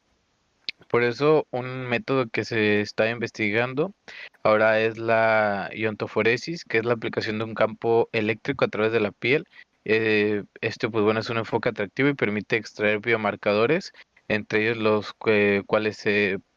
Por 0.88 1.04
eso 1.04 1.46
un 1.50 1.87
método 1.87 2.28
que 2.28 2.44
se 2.44 2.80
está 2.80 3.08
investigando 3.11 3.94
ahora 4.42 4.80
es 4.80 4.99
la 4.99 5.70
iontoforesis, 5.73 6.64
que 6.64 6.78
es 6.78 6.84
la 6.84 6.94
aplicación 6.94 7.38
de 7.38 7.44
un 7.44 7.54
campo 7.54 8.08
eléctrico 8.12 8.64
a 8.64 8.68
través 8.68 8.92
de 8.92 9.00
la 9.00 9.12
piel. 9.12 9.46
Eh, 9.84 10.44
este, 10.60 10.88
pues 10.88 11.04
bueno, 11.04 11.20
es 11.20 11.30
un 11.30 11.38
enfoque 11.38 11.68
atractivo 11.68 12.08
y 12.08 12.14
permite 12.14 12.56
extraer 12.56 13.00
biomarcadores, 13.00 13.92
entre 14.28 14.62
ellos 14.62 14.78
los 14.78 15.12
cuales 15.12 16.02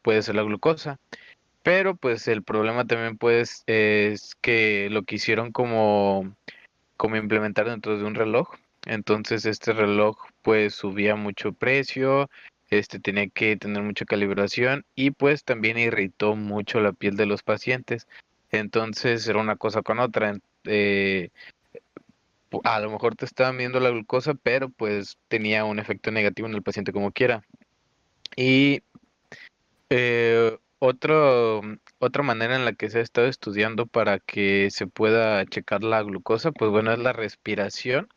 puede 0.02 0.22
ser 0.22 0.34
la 0.34 0.42
glucosa. 0.42 0.98
Pero 1.62 1.96
pues 1.96 2.28
el 2.28 2.42
problema 2.42 2.86
también 2.86 3.18
pues 3.18 3.62
es 3.66 4.34
que 4.40 4.88
lo 4.90 5.02
quisieron 5.02 5.52
como, 5.52 6.34
como 6.96 7.16
implementar 7.16 7.68
dentro 7.68 7.98
de 7.98 8.04
un 8.04 8.14
reloj. 8.14 8.48
Entonces 8.86 9.44
este 9.44 9.72
reloj 9.72 10.16
pues 10.42 10.74
subía 10.74 11.14
mucho 11.16 11.52
precio, 11.52 12.30
este 12.70 13.00
tenía 13.00 13.28
que 13.28 13.56
tener 13.56 13.82
mucha 13.82 14.04
calibración 14.04 14.84
y 14.94 15.10
pues 15.10 15.44
también 15.44 15.78
irritó 15.78 16.36
mucho 16.36 16.80
la 16.80 16.92
piel 16.92 17.16
de 17.16 17.26
los 17.26 17.42
pacientes. 17.42 18.06
Entonces 18.50 19.26
era 19.28 19.40
una 19.40 19.56
cosa 19.56 19.82
con 19.82 19.98
otra. 19.98 20.38
Eh, 20.64 21.30
a 22.64 22.80
lo 22.80 22.90
mejor 22.90 23.14
te 23.16 23.24
estaban 23.24 23.56
viendo 23.58 23.80
la 23.80 23.90
glucosa, 23.90 24.34
pero 24.34 24.68
pues 24.70 25.18
tenía 25.28 25.64
un 25.64 25.78
efecto 25.78 26.10
negativo 26.10 26.48
en 26.48 26.54
el 26.54 26.62
paciente 26.62 26.92
como 26.92 27.12
quiera. 27.12 27.44
Y 28.36 28.82
eh, 29.90 30.58
otra 30.78 32.22
manera 32.22 32.56
en 32.56 32.64
la 32.64 32.72
que 32.74 32.90
se 32.90 32.98
ha 32.98 33.02
estado 33.02 33.26
estudiando 33.26 33.86
para 33.86 34.18
que 34.20 34.70
se 34.70 34.86
pueda 34.86 35.44
checar 35.46 35.82
la 35.82 36.02
glucosa, 36.02 36.52
pues 36.52 36.70
bueno, 36.70 36.92
es 36.92 36.98
la 36.98 37.12
respiración, 37.12 38.08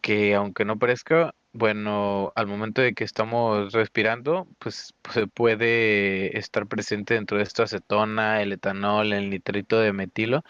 que 0.00 0.34
aunque 0.34 0.64
no 0.64 0.78
parezca, 0.78 1.34
bueno, 1.52 2.32
al 2.36 2.46
momento 2.46 2.80
de 2.80 2.94
que 2.94 3.04
estamos 3.04 3.72
respirando, 3.72 4.46
pues, 4.58 4.94
se 5.12 5.26
puede 5.26 6.38
estar 6.38 6.66
presente 6.66 7.14
dentro 7.14 7.38
de 7.38 7.42
esta 7.42 7.64
acetona, 7.64 8.40
el 8.42 8.52
etanol, 8.52 9.12
el 9.12 9.30
nitrito 9.30 9.80
de 9.80 9.92
metilo, 9.92 10.44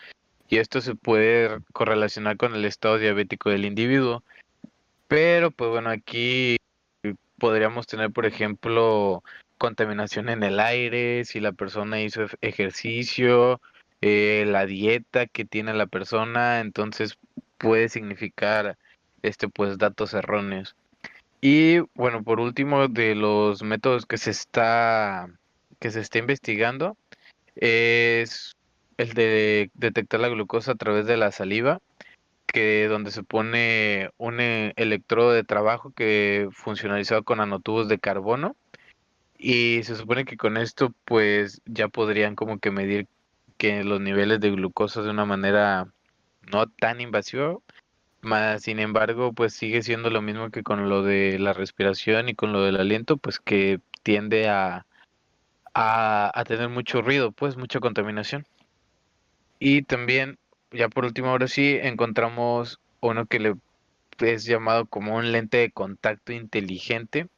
y 0.50 0.58
esto 0.58 0.80
se 0.80 0.96
puede 0.96 1.60
correlacionar 1.72 2.36
con 2.36 2.54
el 2.56 2.64
estado 2.64 2.98
diabético 2.98 3.50
del 3.50 3.64
individuo. 3.64 4.24
Pero, 5.06 5.52
pues 5.52 5.70
bueno, 5.70 5.90
aquí 5.90 6.56
podríamos 7.38 7.86
tener, 7.86 8.10
por 8.10 8.26
ejemplo, 8.26 9.22
contaminación 9.58 10.28
en 10.28 10.42
el 10.42 10.58
aire, 10.58 11.24
si 11.24 11.38
la 11.38 11.52
persona 11.52 12.00
hizo 12.00 12.26
ejercicio, 12.40 13.60
eh, 14.00 14.44
la 14.46 14.66
dieta 14.66 15.26
que 15.26 15.44
tiene 15.44 15.72
la 15.72 15.86
persona, 15.86 16.60
entonces 16.60 17.16
puede 17.56 17.88
significar 17.88 18.76
este 19.22 19.48
pues 19.48 19.78
datos 19.78 20.14
erróneos. 20.14 20.74
Y 21.40 21.78
bueno, 21.94 22.24
por 22.24 22.40
último, 22.40 22.88
de 22.88 23.14
los 23.14 23.62
métodos 23.62 24.04
que 24.04 24.18
se 24.18 24.30
está 24.30 25.28
que 25.78 25.90
se 25.90 26.00
está 26.00 26.18
investigando 26.18 26.96
es 27.54 28.56
el 29.00 29.14
de 29.14 29.70
detectar 29.74 30.20
la 30.20 30.28
glucosa 30.28 30.72
a 30.72 30.76
través 30.76 31.06
de 31.06 31.16
la 31.16 31.32
saliva, 31.32 31.80
que 32.46 32.88
donde 32.88 33.10
se 33.10 33.22
pone 33.22 34.10
un 34.18 34.40
eh, 34.40 34.72
electrodo 34.76 35.32
de 35.32 35.44
trabajo 35.44 35.92
que 35.92 36.48
funcionalizado 36.52 37.22
con 37.22 37.38
nanotubos 37.38 37.88
de 37.88 37.98
carbono 37.98 38.56
y 39.38 39.82
se 39.84 39.96
supone 39.96 40.24
que 40.24 40.36
con 40.36 40.56
esto 40.56 40.92
pues 41.04 41.62
ya 41.64 41.88
podrían 41.88 42.34
como 42.34 42.58
que 42.58 42.70
medir 42.70 43.06
que 43.56 43.84
los 43.84 44.00
niveles 44.00 44.40
de 44.40 44.50
glucosa 44.50 45.02
de 45.02 45.10
una 45.10 45.24
manera 45.24 45.86
no 46.52 46.66
tan 46.66 47.00
invasiva, 47.00 47.56
más 48.20 48.62
sin 48.62 48.80
embargo 48.80 49.32
pues 49.32 49.54
sigue 49.54 49.82
siendo 49.82 50.10
lo 50.10 50.22
mismo 50.22 50.50
que 50.50 50.62
con 50.62 50.88
lo 50.88 51.02
de 51.02 51.38
la 51.38 51.52
respiración 51.52 52.28
y 52.28 52.34
con 52.34 52.52
lo 52.52 52.62
del 52.62 52.76
aliento, 52.78 53.16
pues 53.16 53.38
que 53.38 53.80
tiende 54.02 54.48
a, 54.48 54.86
a, 55.74 56.32
a 56.34 56.44
tener 56.44 56.68
mucho 56.68 57.00
ruido, 57.02 57.32
pues 57.32 57.56
mucha 57.56 57.80
contaminación. 57.80 58.46
Y 59.60 59.82
también, 59.82 60.38
ya 60.72 60.88
por 60.88 61.04
último, 61.04 61.28
ahora 61.28 61.46
sí, 61.46 61.78
encontramos 61.80 62.80
uno 63.00 63.26
que 63.26 63.54
es 64.20 64.44
llamado 64.44 64.86
como 64.86 65.16
un 65.16 65.30
lente 65.30 65.58
de 65.58 65.70
contacto 65.70 66.32
inteligente, 66.32 67.28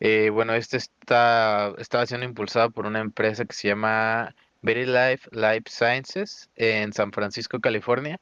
eh, 0.00 0.30
bueno, 0.30 0.54
este 0.54 0.76
está, 0.76 1.72
estaba 1.78 2.06
siendo 2.06 2.26
impulsado 2.26 2.70
por 2.70 2.86
una 2.86 3.00
empresa 3.00 3.44
que 3.44 3.54
se 3.54 3.68
llama 3.68 4.34
Very 4.62 4.84
Life 4.86 5.28
Life 5.32 5.64
Sciences 5.68 6.50
en 6.56 6.92
San 6.92 7.12
Francisco, 7.12 7.60
California. 7.60 8.20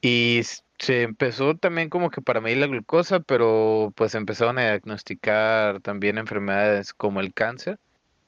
Y 0.00 0.42
se 0.78 1.02
empezó 1.02 1.56
también 1.56 1.88
como 1.90 2.10
que 2.10 2.22
para 2.22 2.40
medir 2.40 2.58
la 2.58 2.66
glucosa, 2.66 3.20
pero 3.20 3.92
pues 3.96 4.14
empezaron 4.14 4.58
a 4.58 4.62
diagnosticar 4.62 5.80
también 5.80 6.18
enfermedades 6.18 6.94
como 6.94 7.20
el 7.20 7.32
cáncer. 7.34 7.78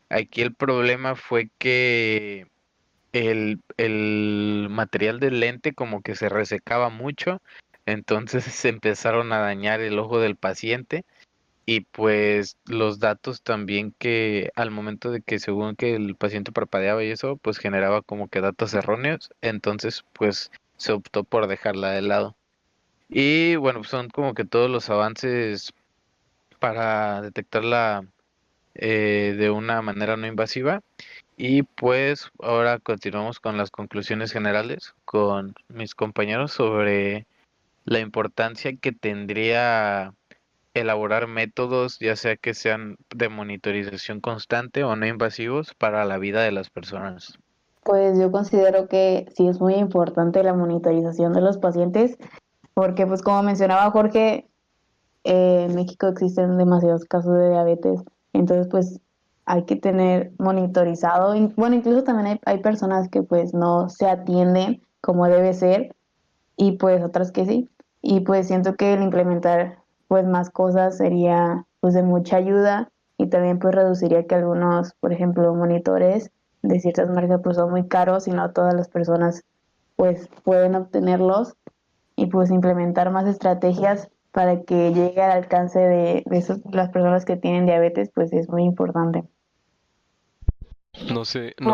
Aquí 0.09 0.43
el 0.43 0.55
problema 0.55 1.17
fue 1.17 1.51
que 1.59 2.47
el, 3.19 3.61
el 3.77 4.69
material 4.71 5.21
del 5.21 5.41
lente 5.41 5.73
como 5.75 6.03
que 6.03 6.15
se 6.15 6.29
resecaba 6.29 6.89
mucho, 6.89 7.41
entonces 7.87 8.45
se 8.45 8.69
empezaron 8.69 9.33
a 9.33 9.39
dañar 9.39 9.81
el 9.81 9.99
ojo 9.99 10.21
del 10.21 10.37
paciente 10.37 11.05
y 11.67 11.81
pues 11.81 12.57
los 12.67 13.01
datos 13.01 13.43
también 13.43 13.93
que 13.99 14.51
al 14.55 14.71
momento 14.71 15.11
de 15.11 15.21
que 15.21 15.41
según 15.41 15.75
que 15.75 15.97
el 15.97 16.15
paciente 16.15 16.53
parpadeaba 16.53 17.03
y 17.03 17.11
eso, 17.11 17.37
pues 17.39 17.59
generaba 17.59 18.03
como 18.03 18.29
que 18.29 18.41
datos 18.41 18.73
erróneos, 18.75 19.31
entonces 19.41 20.05
pues 20.13 20.53
se 20.77 20.93
optó 20.93 21.25
por 21.25 21.49
dejarla 21.49 21.91
de 21.91 22.03
lado. 22.03 22.37
Y 23.09 23.57
bueno, 23.57 23.81
pues, 23.81 23.91
son 23.91 24.09
como 24.09 24.35
que 24.35 24.45
todos 24.45 24.71
los 24.71 24.91
avances 24.91 25.73
para 26.61 27.21
detectarla 27.23 28.07
eh, 28.75 29.35
de 29.39 29.51
una 29.51 29.83
manera 29.83 30.17
no 30.17 30.27
invasiva. 30.27 30.83
Y 31.37 31.65
pues 31.65 32.31
ahora 32.41 32.79
continuamos 32.79 33.41
con 33.41 33.59
las 33.59 33.71
conclusiones 33.71 34.33
generales 34.33 34.95
con 35.05 35.55
mis 35.69 35.95
compañeros 35.95 36.53
sobre 36.53 37.27
la 37.85 38.01
importancia 38.01 38.77
que 38.77 38.93
tendría 38.93 40.15
elaborar 40.73 41.27
métodos, 41.27 41.99
ya 41.99 42.17
sea 42.17 42.37
que 42.37 42.55
sean 42.55 42.97
de 43.15 43.29
monitorización 43.29 44.21
constante 44.21 44.85
o 44.85 44.97
no 44.97 45.07
invasivos, 45.07 45.75
para 45.75 46.05
la 46.05 46.19
vida 46.19 46.43
de 46.43 46.53
las 46.53 46.71
personas? 46.71 47.39
Pues 47.85 48.19
yo 48.19 48.31
considero 48.31 48.89
que 48.89 49.27
sí 49.35 49.47
es 49.47 49.61
muy 49.61 49.75
importante 49.75 50.43
la 50.43 50.55
monitorización 50.55 51.33
de 51.33 51.41
los 51.41 51.59
pacientes, 51.59 52.19
porque 52.75 53.07
pues 53.07 53.23
como 53.23 53.43
mencionaba 53.43 53.91
Jorge, 53.91 54.49
eh, 55.25 55.67
en 55.69 55.75
México 55.75 56.09
existen 56.09 56.59
demasiados 56.59 57.05
casos 57.05 57.39
de 57.39 57.51
diabetes, 57.51 58.03
entonces 58.33 58.69
pues 58.71 59.01
hay 59.47 59.65
que 59.65 59.77
tener 59.77 60.33
monitorizado, 60.39 61.35
bueno, 61.57 61.77
incluso 61.77 62.05
también 62.05 62.27
hay, 62.27 62.41
hay 62.45 62.63
personas 62.63 63.09
que 63.09 63.23
pues 63.23 63.55
no 63.55 63.89
se 63.89 64.09
atienden 64.09 64.83
como 65.01 65.27
debe 65.27 65.55
ser 65.55 65.95
y 66.57 66.73
pues 66.73 67.03
otras 67.03 67.33
que 67.33 67.47
sí, 67.47 67.71
y 68.03 68.21
pues 68.21 68.49
siento 68.49 68.75
que 68.77 68.93
el 68.93 69.03
implementar 69.03 69.79
pues 70.09 70.27
más 70.27 70.51
cosas 70.51 70.97
sería 70.99 71.65
pues 71.81 71.95
de 71.95 72.03
mucha 72.03 72.37
ayuda 72.37 72.91
y 73.19 73.29
también 73.29 73.59
pues 73.59 73.75
reduciría 73.75 74.27
que 74.27 74.35
algunos, 74.35 74.95
por 75.01 75.13
ejemplo, 75.13 75.55
monitores 75.55 76.31
de 76.63 76.81
ciertas 76.81 77.09
marcas 77.11 77.41
pues 77.43 77.57
son 77.57 77.71
muy 77.71 77.89
caros 77.89 78.29
y 78.29 78.31
no 78.31 78.53
todas 78.53 78.75
las 78.75 78.89
personas 78.89 79.43
pues 79.97 80.29
pueden 80.45 80.75
obtenerlos. 80.75 81.57
Y 82.19 82.27
pues 82.27 82.51
implementar 82.51 83.11
más 83.11 83.27
estrategias 83.27 84.09
para 84.33 84.63
que 84.63 84.93
llegue 84.93 85.21
al 85.23 85.33
alcance 85.33 85.79
de, 85.79 86.23
de 86.25 86.39
esos, 86.39 86.61
las 86.73 86.89
personas 86.89 87.27
que 87.27 87.37
tienen 87.37 87.67
diabetes 87.67 88.11
pues 88.15 88.33
es 88.33 88.49
muy 88.49 88.65
importante. 88.65 89.25
No 91.13 91.25
sé, 91.25 91.55
no, 91.59 91.71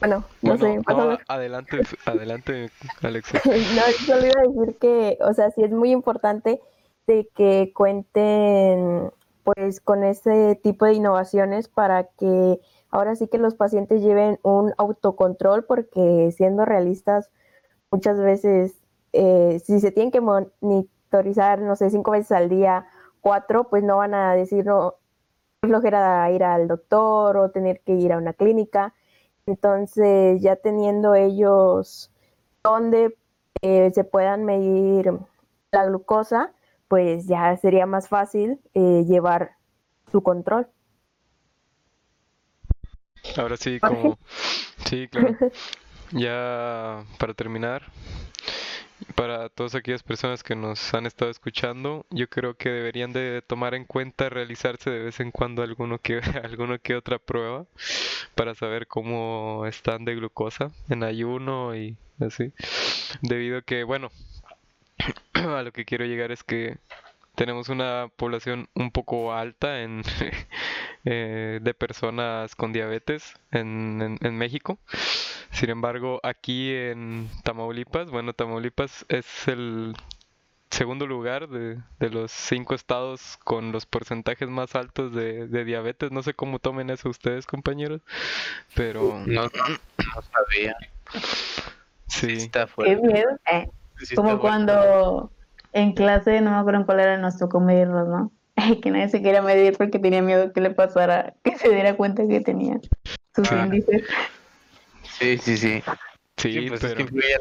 bueno, 0.00 0.24
no 0.42 0.56
bueno, 0.56 0.58
sé, 0.58 0.76
no, 0.88 0.96
nada. 0.96 1.18
adelante, 1.28 1.80
adelante, 2.04 2.70
Alexia. 3.02 3.40
No, 3.44 3.82
solo 4.06 4.26
iba 4.26 4.40
a 4.40 4.48
decir 4.48 4.76
que, 4.78 5.18
o 5.20 5.32
sea, 5.32 5.50
sí 5.50 5.62
es 5.62 5.70
muy 5.70 5.90
importante 5.90 6.60
de 7.06 7.28
que 7.34 7.72
cuenten 7.74 9.10
pues 9.44 9.80
con 9.80 10.02
ese 10.02 10.58
tipo 10.62 10.86
de 10.86 10.94
innovaciones 10.94 11.68
para 11.68 12.04
que 12.04 12.60
ahora 12.90 13.14
sí 13.14 13.28
que 13.28 13.38
los 13.38 13.54
pacientes 13.54 14.02
lleven 14.02 14.40
un 14.42 14.74
autocontrol 14.76 15.64
porque 15.64 16.32
siendo 16.36 16.64
realistas 16.64 17.30
muchas 17.90 18.18
veces 18.18 18.74
eh, 19.12 19.60
si 19.64 19.80
se 19.80 19.92
tienen 19.92 20.10
que 20.10 20.20
monitorizar, 20.20 21.60
no 21.60 21.76
sé, 21.76 21.90
cinco 21.90 22.10
veces 22.10 22.32
al 22.32 22.48
día, 22.48 22.86
cuatro, 23.20 23.68
pues 23.70 23.82
no 23.84 23.98
van 23.98 24.14
a 24.14 24.34
decir, 24.34 24.66
no, 24.66 24.96
qué 24.96 25.05
flojera 25.62 26.30
ir 26.30 26.44
al 26.44 26.68
doctor 26.68 27.36
o 27.36 27.50
tener 27.50 27.80
que 27.80 27.92
ir 27.92 28.12
a 28.12 28.18
una 28.18 28.32
clínica. 28.32 28.94
Entonces, 29.46 30.42
ya 30.42 30.56
teniendo 30.56 31.14
ellos 31.14 32.10
donde 32.62 33.16
eh, 33.62 33.90
se 33.94 34.04
puedan 34.04 34.44
medir 34.44 35.12
la 35.72 35.86
glucosa, 35.86 36.52
pues 36.88 37.26
ya 37.26 37.56
sería 37.56 37.86
más 37.86 38.08
fácil 38.08 38.60
eh, 38.74 39.04
llevar 39.06 39.52
su 40.10 40.22
control. 40.22 40.68
Ahora 43.36 43.56
sí, 43.56 43.80
como, 43.80 44.18
sí, 44.86 45.08
claro. 45.08 45.36
Ya 46.12 47.04
para 47.18 47.34
terminar, 47.34 47.82
para 49.14 49.48
todas 49.48 49.74
aquellas 49.74 50.02
personas 50.02 50.42
que 50.42 50.56
nos 50.56 50.92
han 50.94 51.06
estado 51.06 51.30
escuchando, 51.30 52.06
yo 52.10 52.28
creo 52.28 52.54
que 52.54 52.68
deberían 52.68 53.12
de 53.12 53.42
tomar 53.46 53.74
en 53.74 53.84
cuenta 53.84 54.28
realizarse 54.28 54.90
de 54.90 54.98
vez 55.04 55.20
en 55.20 55.30
cuando 55.30 55.62
alguno 55.62 55.98
que 55.98 56.20
alguno 56.44 56.78
que 56.78 56.96
otra 56.96 57.18
prueba 57.18 57.66
para 58.34 58.54
saber 58.54 58.86
cómo 58.86 59.64
están 59.66 60.04
de 60.04 60.14
glucosa 60.16 60.70
en 60.88 61.02
ayuno 61.02 61.74
y 61.76 61.96
así. 62.20 62.52
Debido 63.22 63.58
a 63.58 63.62
que, 63.62 63.84
bueno, 63.84 64.10
a 65.34 65.62
lo 65.62 65.72
que 65.72 65.84
quiero 65.84 66.04
llegar 66.04 66.32
es 66.32 66.42
que 66.42 66.78
tenemos 67.36 67.68
una 67.70 68.10
población 68.16 68.68
un 68.74 68.90
poco 68.92 69.34
alta 69.34 69.82
en, 69.82 70.02
eh, 71.04 71.60
de 71.62 71.74
personas 71.74 72.56
con 72.56 72.72
diabetes 72.72 73.34
en, 73.52 74.00
en- 74.02 74.18
en 74.26 74.38
México. 74.38 74.78
Sin 75.52 75.70
embargo, 75.70 76.20
aquí 76.22 76.72
en 76.74 77.30
Tamaulipas, 77.44 78.10
bueno, 78.10 78.32
Tamaulipas 78.34 79.06
es 79.08 79.48
el 79.48 79.94
segundo 80.70 81.06
lugar 81.06 81.48
de, 81.48 81.78
de 82.00 82.10
los 82.10 82.32
cinco 82.32 82.74
estados 82.74 83.38
con 83.44 83.72
los 83.72 83.86
porcentajes 83.86 84.48
más 84.50 84.74
altos 84.74 85.14
de, 85.14 85.46
de 85.48 85.64
diabetes. 85.64 86.12
No 86.12 86.22
sé 86.22 86.34
cómo 86.34 86.58
tomen 86.58 86.90
eso 86.90 87.08
ustedes, 87.08 87.46
compañeros, 87.46 88.02
pero 88.74 89.22
No, 89.26 89.26
no, 89.26 89.42
no 89.44 90.22
sabía. 90.32 90.76
Sí 92.08 92.26
sí. 92.26 92.32
está 92.32 92.66
Qué 92.66 92.72
fuerte. 92.72 93.06
miedo. 93.06 93.30
Eh, 93.46 93.66
sí 93.98 94.14
está 94.14 94.16
como 94.16 94.40
fuerte. 94.40 94.66
En 95.76 95.92
clase, 95.92 96.40
no 96.40 96.50
me 96.50 96.56
acuerdo 96.56 96.80
en 96.80 96.86
cuál 96.86 97.00
era, 97.00 97.18
nos 97.18 97.38
tocó 97.38 97.60
medirnos, 97.60 98.08
¿no? 98.08 98.32
que 98.82 98.90
nadie 98.90 99.08
se 99.10 99.20
quería 99.22 99.42
medir 99.42 99.76
porque 99.76 99.98
tenía 99.98 100.22
miedo 100.22 100.52
que 100.52 100.60
le 100.62 100.70
pasara, 100.70 101.34
que 101.44 101.56
se 101.58 101.68
diera 101.68 101.96
cuenta 101.96 102.26
que 102.26 102.40
tenía 102.40 102.80
sus 103.34 103.52
Ah. 103.52 103.64
índices. 103.66 104.02
Sí, 105.18 105.38
sí, 105.38 105.56
sí. 105.56 105.82
Sí, 106.38 106.52
Sí, 106.52 106.68
pues 106.68 106.82
es 106.84 106.94
que 106.94 107.02
influye 107.02 107.36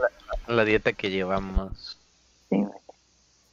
la, 0.47 0.53
la 0.55 0.63
dieta 0.65 0.93
que 0.93 1.09
llevamos. 1.09 1.99
Sí. 2.49 2.63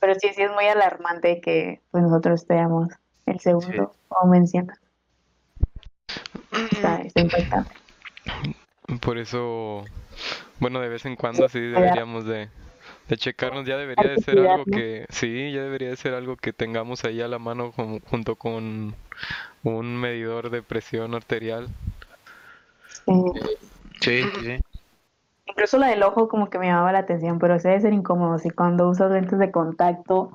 Pero 0.00 0.14
sí, 0.14 0.30
sí 0.34 0.42
es 0.42 0.50
muy 0.52 0.66
alarmante 0.66 1.40
que 1.40 1.80
pues 1.90 2.02
nosotros 2.02 2.42
estemos 2.42 2.88
el 3.26 3.38
segundo, 3.40 3.94
como 4.08 4.32
mencionas. 4.32 4.78
Está, 6.72 6.96
está 7.00 7.20
impactante. 7.20 7.70
por 9.00 9.16
eso, 9.18 9.84
bueno, 10.60 10.80
de 10.80 10.88
vez 10.88 11.04
en 11.06 11.16
cuando 11.16 11.48
sí 11.48 11.60
deberíamos 11.60 12.24
de, 12.26 12.48
de 13.08 13.16
checarnos. 13.16 13.66
Ya 13.66 13.76
debería 13.76 14.08
de 14.08 14.22
ser 14.22 14.38
algo 14.38 14.64
que, 14.64 15.06
sí, 15.10 15.52
ya 15.52 15.62
debería 15.62 15.90
de 15.90 15.96
ser 15.96 16.14
algo 16.14 16.36
que 16.36 16.52
tengamos 16.52 17.04
ahí 17.04 17.20
a 17.20 17.28
la 17.28 17.38
mano 17.38 17.72
como- 17.72 18.00
junto 18.00 18.36
con 18.36 18.94
un 19.62 19.96
medidor 20.00 20.50
de 20.50 20.62
presión 20.62 21.14
arterial. 21.14 21.68
Sí. 23.06 23.12
Sí, 24.00 24.22
sí. 24.40 24.58
Incluso 25.46 25.78
la 25.78 25.88
del 25.88 26.02
ojo 26.02 26.28
como 26.28 26.48
que 26.48 26.58
me 26.58 26.66
llamaba 26.66 26.92
la 26.92 27.00
atención, 27.00 27.38
pero 27.38 27.58
sí 27.58 27.68
debe 27.68 27.80
ser 27.80 27.92
incómodo. 27.92 28.38
Si 28.38 28.50
cuando 28.50 28.88
usas 28.88 29.10
lentes 29.12 29.38
de 29.38 29.50
contacto 29.50 30.32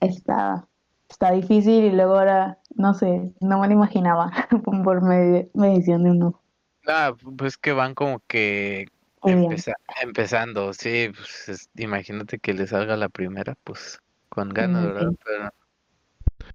está, 0.00 0.66
está 1.08 1.30
difícil 1.32 1.84
y 1.84 1.90
luego 1.90 2.14
ahora, 2.18 2.58
no 2.74 2.94
sé, 2.94 3.32
no 3.40 3.60
me 3.60 3.66
lo 3.68 3.74
imaginaba 3.74 4.30
por 4.84 5.02
medi- 5.02 5.50
medición 5.54 6.04
de 6.04 6.10
un 6.10 6.22
ojo. 6.22 6.42
Ah, 6.86 7.12
pues 7.36 7.58
que 7.58 7.72
van 7.72 7.94
como 7.94 8.20
que. 8.26 8.88
Empeza- 9.22 9.74
empezando, 10.02 10.72
sí, 10.72 11.10
pues 11.14 11.48
es- 11.48 11.68
imagínate 11.76 12.38
que 12.38 12.54
le 12.54 12.66
salga 12.66 12.96
la 12.96 13.08
primera, 13.08 13.54
pues 13.64 14.00
con 14.28 14.48
ganas, 14.50 14.84
¿verdad? 14.86 15.10
sí. 15.10 15.18
Pero 15.24 15.50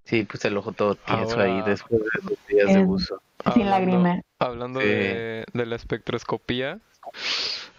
sí, 0.04 0.24
pues 0.24 0.46
el 0.46 0.58
ojo 0.58 0.72
todo 0.72 0.96
tieso 0.96 1.40
ahí 1.40 1.62
después 1.66 2.02
de 2.02 2.30
los 2.30 2.48
días 2.48 2.68
de 2.68 2.80
Eh, 2.80 2.86
uso. 2.86 3.22
Sin 3.54 3.64
Hablando- 3.68 3.70
lágrima. 3.72 4.22
Hablando 4.40 4.80
Sí. 4.82 4.88
de, 4.88 5.46
de 5.54 5.66
la 5.66 5.76
espectroscopía, 5.76 6.80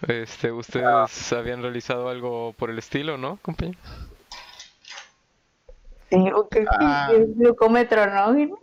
este, 0.07 0.51
ustedes 0.51 1.33
habían 1.33 1.61
realizado 1.61 2.09
algo 2.09 2.53
por 2.53 2.69
el 2.69 2.77
estilo, 2.79 3.17
¿no, 3.17 3.37
compañero? 3.41 3.77
Sí, 6.09 6.17
o 6.33 6.47
que- 6.47 6.65
Ah. 6.69 7.09
el 7.13 7.33
glucómetro, 7.35 8.05
¿no? 8.07 8.57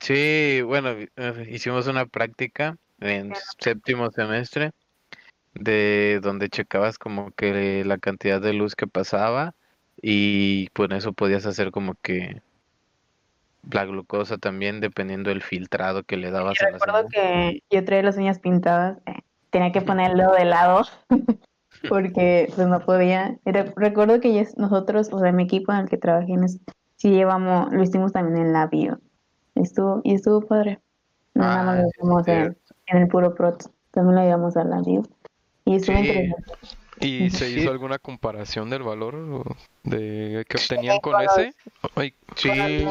Sí, 0.00 0.62
bueno, 0.62 0.90
eh, 0.90 1.46
hicimos 1.50 1.86
una 1.86 2.06
práctica 2.06 2.76
en 3.00 3.32
séptimo 3.60 4.10
semestre 4.10 4.72
de 5.58 6.20
donde 6.22 6.48
checabas 6.48 6.98
como 6.98 7.30
que 7.32 7.84
la 7.84 7.98
cantidad 7.98 8.40
de 8.40 8.52
luz 8.52 8.74
que 8.74 8.86
pasaba 8.86 9.54
y 10.00 10.68
con 10.68 10.92
eso 10.92 11.12
podías 11.12 11.46
hacer 11.46 11.70
como 11.70 11.94
que 12.02 12.40
la 13.70 13.84
glucosa 13.84 14.38
también 14.38 14.80
dependiendo 14.80 15.30
del 15.30 15.42
filtrado 15.42 16.04
que 16.04 16.16
le 16.16 16.30
dabas 16.30 16.58
Y 16.60 16.64
a 16.64 16.70
la 16.70 16.78
recuerdo 16.78 17.08
que 17.08 17.62
yo 17.70 17.84
traía 17.84 18.02
las 18.02 18.16
uñas 18.16 18.38
pintadas, 18.38 18.98
eh, 19.06 19.20
tenía 19.50 19.72
que 19.72 19.82
poner 19.82 20.12
el 20.12 20.18
dedo 20.18 20.32
de 20.32 20.44
lado 20.44 20.82
porque 21.88 22.50
pues 22.54 22.66
no 22.66 22.80
podía. 22.80 23.38
Recuerdo 23.44 24.20
que 24.20 24.46
nosotros, 24.56 25.08
o 25.12 25.20
sea, 25.20 25.32
mi 25.32 25.44
equipo 25.44 25.72
en 25.72 25.80
el 25.80 25.88
que 25.88 25.96
trabajé, 25.96 26.34
sí 26.96 27.10
llevamos, 27.10 27.72
lo 27.72 27.82
hicimos 27.82 28.12
también 28.12 28.46
en 28.46 28.52
la 28.52 28.66
bio. 28.66 29.00
Estuvo, 29.54 30.00
y 30.04 30.14
estuvo 30.14 30.40
padre. 30.40 30.80
No 31.34 31.44
nada 31.44 31.62
más 31.62 31.78
Ah, 31.78 31.82
lo 31.82 31.88
hicimos 31.88 32.28
en, 32.28 32.58
en 32.86 32.96
el 32.98 33.08
puro 33.08 33.34
prot, 33.34 33.70
también 33.90 34.16
lo 34.16 34.22
llevamos 34.22 34.56
a 34.56 34.64
la 34.64 34.80
bio. 34.80 35.02
Y 35.68 35.76
estuvo 35.76 35.96
Sí. 35.96 36.02
interesante. 36.02 36.52
¿Y 37.00 37.30
se 37.30 37.46
Sí. 37.50 37.60
hizo 37.60 37.70
alguna 37.70 37.98
comparación 37.98 38.70
del 38.70 38.82
valor 38.82 39.44
de 39.84 40.44
que 40.48 40.56
obtenían 40.56 40.98
con 41.00 41.12
con 41.12 41.22
los- 41.24 41.38
ese? 41.38 41.54
Ay, 41.94 42.14
Sí, 42.36 42.84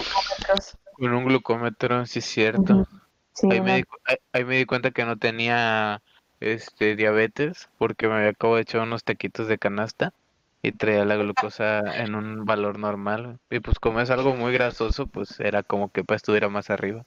con 0.94 1.14
un 1.14 1.26
glucómetro, 1.26 2.06
sí 2.06 2.20
es 2.20 2.26
cierto. 2.26 2.88
Sí, 3.34 3.48
Ahí 3.52 3.62
me, 3.62 3.78
di, 3.78 3.84
cu- 3.84 3.98
ahí- 4.06 4.18
ahí 4.34 4.46
me 4.46 4.58
di 4.58 4.66
cuenta 4.66 4.92
que 4.92 5.06
no 5.06 5.18
tenía 5.18 6.02
este 6.40 6.96
diabetes 6.96 7.70
porque 7.78 8.08
me 8.08 8.16
había 8.16 8.30
acabo 8.30 8.56
de 8.56 8.62
echar 8.62 8.82
unos 8.82 9.04
taquitos 9.04 9.48
de 9.48 9.58
canasta 9.58 10.14
y 10.62 10.72
traía 10.72 11.04
la 11.06 11.16
glucosa 11.18 11.80
en 12.04 12.16
un 12.16 12.46
valor 12.46 12.78
normal. 12.80 13.40
Y 13.50 13.60
pues 13.60 13.80
como 13.80 14.02
es 14.02 14.10
algo 14.12 14.36
muy 14.36 14.54
grasoso, 14.54 15.08
pues 15.08 15.40
era 15.40 15.64
como 15.64 15.92
que 15.92 16.04
pues 16.04 16.18
estuviera 16.18 16.48
más 16.50 16.70
arriba. 16.70 17.06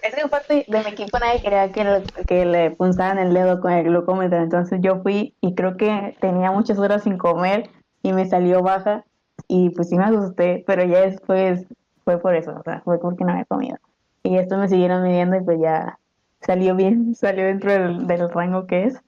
Creo 0.00 0.14
que 0.14 0.22
aparte 0.22 0.64
de 0.68 0.78
mi 0.80 0.90
equipo 0.90 1.18
nadie 1.18 1.40
quería 1.42 1.70
que, 1.72 1.84
lo- 1.84 2.02
que 2.26 2.44
le 2.44 2.70
punzaran 2.72 3.18
el 3.18 3.34
dedo 3.34 3.60
con 3.60 3.72
el 3.72 3.84
glucómetro. 3.84 4.38
Entonces 4.42 4.80
yo 4.82 5.02
fui 5.02 5.34
y 5.40 5.54
creo 5.54 5.76
que 5.76 6.16
tenía 6.20 6.50
muchas 6.50 6.78
horas 6.78 7.02
sin 7.04 7.18
comer 7.18 7.70
y 8.02 8.12
me 8.12 8.26
salió 8.26 8.62
baja 8.62 9.04
y 9.48 9.70
pues 9.70 9.88
sí 9.88 9.96
me 9.96 10.04
asusté, 10.04 10.64
pero 10.66 10.84
ya 10.84 11.00
después 11.02 11.66
fue 12.04 12.18
por 12.18 12.34
eso, 12.34 12.54
o 12.58 12.62
sea, 12.62 12.80
fue 12.82 13.00
porque 13.00 13.24
no 13.24 13.32
había 13.32 13.44
comido. 13.44 13.78
Y 14.22 14.36
esto 14.36 14.56
me 14.56 14.68
siguieron 14.68 15.02
midiendo 15.02 15.36
y 15.36 15.42
pues 15.42 15.60
ya 15.60 15.98
salió 16.40 16.74
bien, 16.74 17.14
salió 17.14 17.44
dentro 17.44 17.72
del, 17.72 18.30
rango 18.30 18.66
que 18.66 18.84
es. 18.84 19.00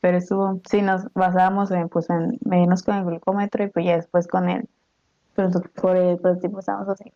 Pero 0.00 0.18
estuvo, 0.18 0.60
sí, 0.70 0.82
nos 0.82 1.10
basábamos 1.14 1.70
en, 1.70 1.88
pues, 1.88 2.10
en 2.10 2.38
con 2.84 2.94
el 2.96 3.04
glucómetro 3.04 3.64
y 3.64 3.68
pues 3.68 3.86
ya 3.86 3.96
después 3.96 4.28
con 4.28 4.50
el, 4.50 4.68
por 5.80 5.96
el 5.96 6.18
prototipo 6.18 6.58
estábamos 6.58 6.88
así. 6.90 7.10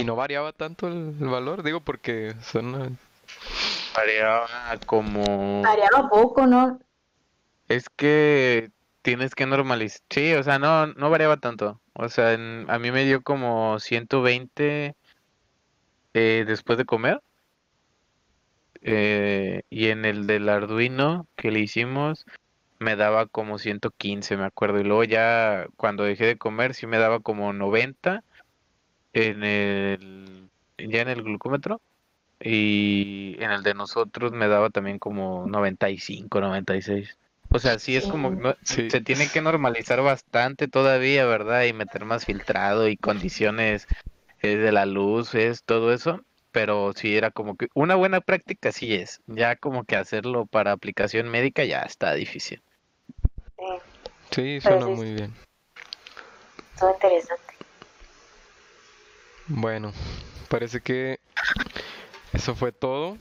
¿Y 0.00 0.04
no 0.04 0.16
variaba 0.16 0.52
tanto 0.52 0.88
el, 0.88 1.14
el 1.20 1.28
valor? 1.28 1.62
Digo 1.62 1.80
porque 1.80 2.34
son... 2.42 2.74
eh, 2.82 2.96
Variaba 3.94 4.78
como... 4.86 5.62
Variaba 5.62 6.08
poco, 6.08 6.46
¿no? 6.46 6.80
Es 7.68 7.88
que 7.90 8.70
tienes 9.02 9.34
que 9.34 9.44
normalizar. 9.44 10.00
Sí, 10.08 10.32
o 10.34 10.42
sea, 10.42 10.58
no, 10.58 10.86
no 10.86 11.10
variaba 11.10 11.36
tanto. 11.36 11.80
O 11.92 12.08
sea, 12.08 12.32
en- 12.32 12.64
a 12.68 12.78
mí 12.78 12.90
me 12.90 13.04
dio 13.04 13.22
como 13.22 13.78
120 13.78 14.94
eh, 16.14 16.44
después 16.46 16.78
de 16.78 16.84
comer. 16.86 17.20
Eh, 18.82 19.62
y 19.68 19.88
en 19.88 20.06
el 20.06 20.26
del 20.26 20.48
Arduino 20.48 21.26
que 21.36 21.50
le 21.50 21.60
hicimos 21.60 22.24
me 22.78 22.96
daba 22.96 23.26
como 23.26 23.58
115, 23.58 24.38
me 24.38 24.44
acuerdo. 24.46 24.80
Y 24.80 24.84
luego 24.84 25.04
ya 25.04 25.66
cuando 25.76 26.04
dejé 26.04 26.24
de 26.24 26.38
comer 26.38 26.74
sí 26.74 26.86
me 26.86 26.96
daba 26.96 27.20
como 27.20 27.52
90 27.52 28.24
en 29.12 29.44
el 29.44 30.50
ya 30.78 31.02
en 31.02 31.08
el 31.08 31.22
glucómetro. 31.22 31.80
y 32.42 33.36
en 33.38 33.50
el 33.50 33.62
de 33.62 33.74
nosotros 33.74 34.32
me 34.32 34.48
daba 34.48 34.70
también 34.70 34.98
como 34.98 35.46
95, 35.46 36.40
96. 36.40 37.18
O 37.50 37.58
sea, 37.58 37.78
sí 37.78 37.96
es 37.96 38.06
como, 38.06 38.30
no- 38.30 38.56
Sí. 38.62 38.88
se 38.90 39.00
tiene 39.02 39.28
que 39.28 39.42
normalizar 39.42 40.00
bastante 40.00 40.66
todavía, 40.68 41.26
¿verdad? 41.26 41.64
Y 41.64 41.72
meter 41.74 42.04
más 42.06 42.24
filtrado 42.24 42.88
y 42.88 42.96
condiciones 42.96 43.86
eh, 44.42 44.56
de 44.56 44.72
la 44.72 44.86
luz, 44.86 45.34
es 45.34 45.64
todo 45.64 45.92
eso. 45.92 46.20
Pero 46.52 46.92
sí 46.94 47.14
era 47.16 47.30
como 47.30 47.56
que 47.56 47.68
una 47.74 47.94
buena 47.94 48.20
práctica 48.22 48.72
sí 48.72 48.94
es. 48.94 49.20
Ya 49.26 49.54
como 49.56 49.84
que 49.84 49.96
hacerlo 49.96 50.46
para 50.46 50.72
aplicación 50.72 51.28
médica 51.28 51.64
ya 51.64 51.80
está 51.82 52.14
difícil. 52.14 52.62
Sí, 54.30 54.60
suena 54.62 54.86
muy 54.86 55.12
bien. 55.14 55.34
Todo 56.78 56.92
interesante. 56.94 57.49
Bueno, 59.52 59.92
parece 60.48 60.80
que 60.80 61.18
eso 62.32 62.54
fue 62.54 62.70
todo. 62.70 63.16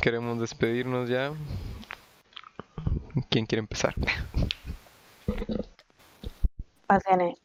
Queremos 0.00 0.40
despedirnos 0.40 1.08
ya. 1.08 1.32
¿Quién 3.28 3.44
quiere 3.44 3.60
empezar? 3.60 3.94
Pasen, 6.86 7.36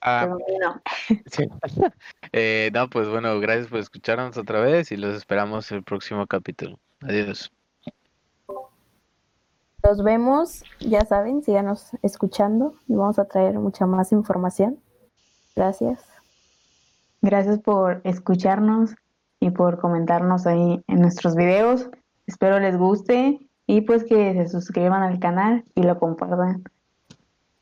Ah, 0.00 0.28
no. 0.60 0.80
sí. 1.26 1.48
Eh, 2.32 2.70
no, 2.72 2.88
pues 2.88 3.08
bueno, 3.08 3.40
gracias 3.40 3.66
por 3.66 3.80
escucharnos 3.80 4.36
otra 4.36 4.60
vez 4.60 4.92
y 4.92 4.96
los 4.96 5.16
esperamos 5.16 5.72
el 5.72 5.82
próximo 5.82 6.26
capítulo. 6.26 6.78
Adiós. 7.00 7.50
Nos 9.82 10.04
vemos, 10.04 10.62
ya 10.78 11.04
saben, 11.04 11.42
síganos 11.42 11.90
escuchando 12.02 12.74
y 12.86 12.94
vamos 12.94 13.18
a 13.18 13.24
traer 13.24 13.54
mucha 13.54 13.86
más 13.86 14.12
información. 14.12 14.78
Gracias. 15.56 16.07
Gracias 17.20 17.58
por 17.58 18.00
escucharnos 18.04 18.94
y 19.40 19.50
por 19.50 19.78
comentarnos 19.78 20.46
ahí 20.46 20.82
en 20.86 21.00
nuestros 21.00 21.34
videos. 21.34 21.88
Espero 22.26 22.60
les 22.60 22.76
guste 22.76 23.40
y 23.66 23.80
pues 23.82 24.04
que 24.04 24.34
se 24.34 24.48
suscriban 24.48 25.02
al 25.02 25.18
canal 25.18 25.64
y 25.74 25.82
lo 25.82 25.98
compartan 25.98 26.64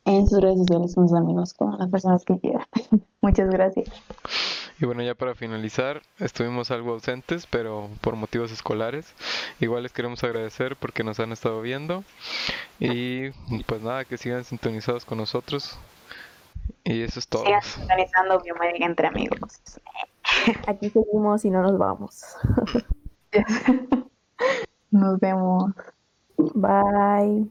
en 0.04 0.26
sus 0.26 0.40
redes 0.40 0.58
sociales 0.58 0.94
con 0.94 1.08
sus 1.08 1.18
amigos, 1.18 1.54
con 1.54 1.76
las 1.78 1.88
personas 1.88 2.24
que 2.24 2.38
quieran. 2.38 2.66
Muchas 3.20 3.50
gracias. 3.50 3.90
Y 4.78 4.84
bueno, 4.84 5.02
ya 5.02 5.14
para 5.14 5.34
finalizar, 5.34 6.02
estuvimos 6.18 6.70
algo 6.70 6.92
ausentes, 6.92 7.46
pero 7.46 7.88
por 8.02 8.14
motivos 8.14 8.52
escolares. 8.52 9.14
Igual 9.58 9.82
les 9.82 9.92
queremos 9.92 10.22
agradecer 10.22 10.76
porque 10.76 11.02
nos 11.02 11.18
han 11.18 11.32
estado 11.32 11.62
viendo. 11.62 12.04
Y 12.78 13.30
pues 13.66 13.82
nada, 13.82 14.04
que 14.04 14.18
sigan 14.18 14.44
sintonizados 14.44 15.06
con 15.06 15.18
nosotros. 15.18 15.78
Y 16.84 17.02
eso 17.02 17.18
es 17.18 17.28
todo. 17.28 17.44
Sigan 17.44 17.62
sintonizando 17.62 18.40
Biomédica 18.40 18.86
entre 18.86 19.08
amigos. 19.08 19.60
Aquí 20.66 20.90
seguimos 20.90 21.44
y 21.44 21.50
no 21.50 21.62
nos 21.62 21.78
vamos. 21.78 22.22
Nos 24.90 25.18
vemos. 25.20 25.72
Bye. 26.54 27.50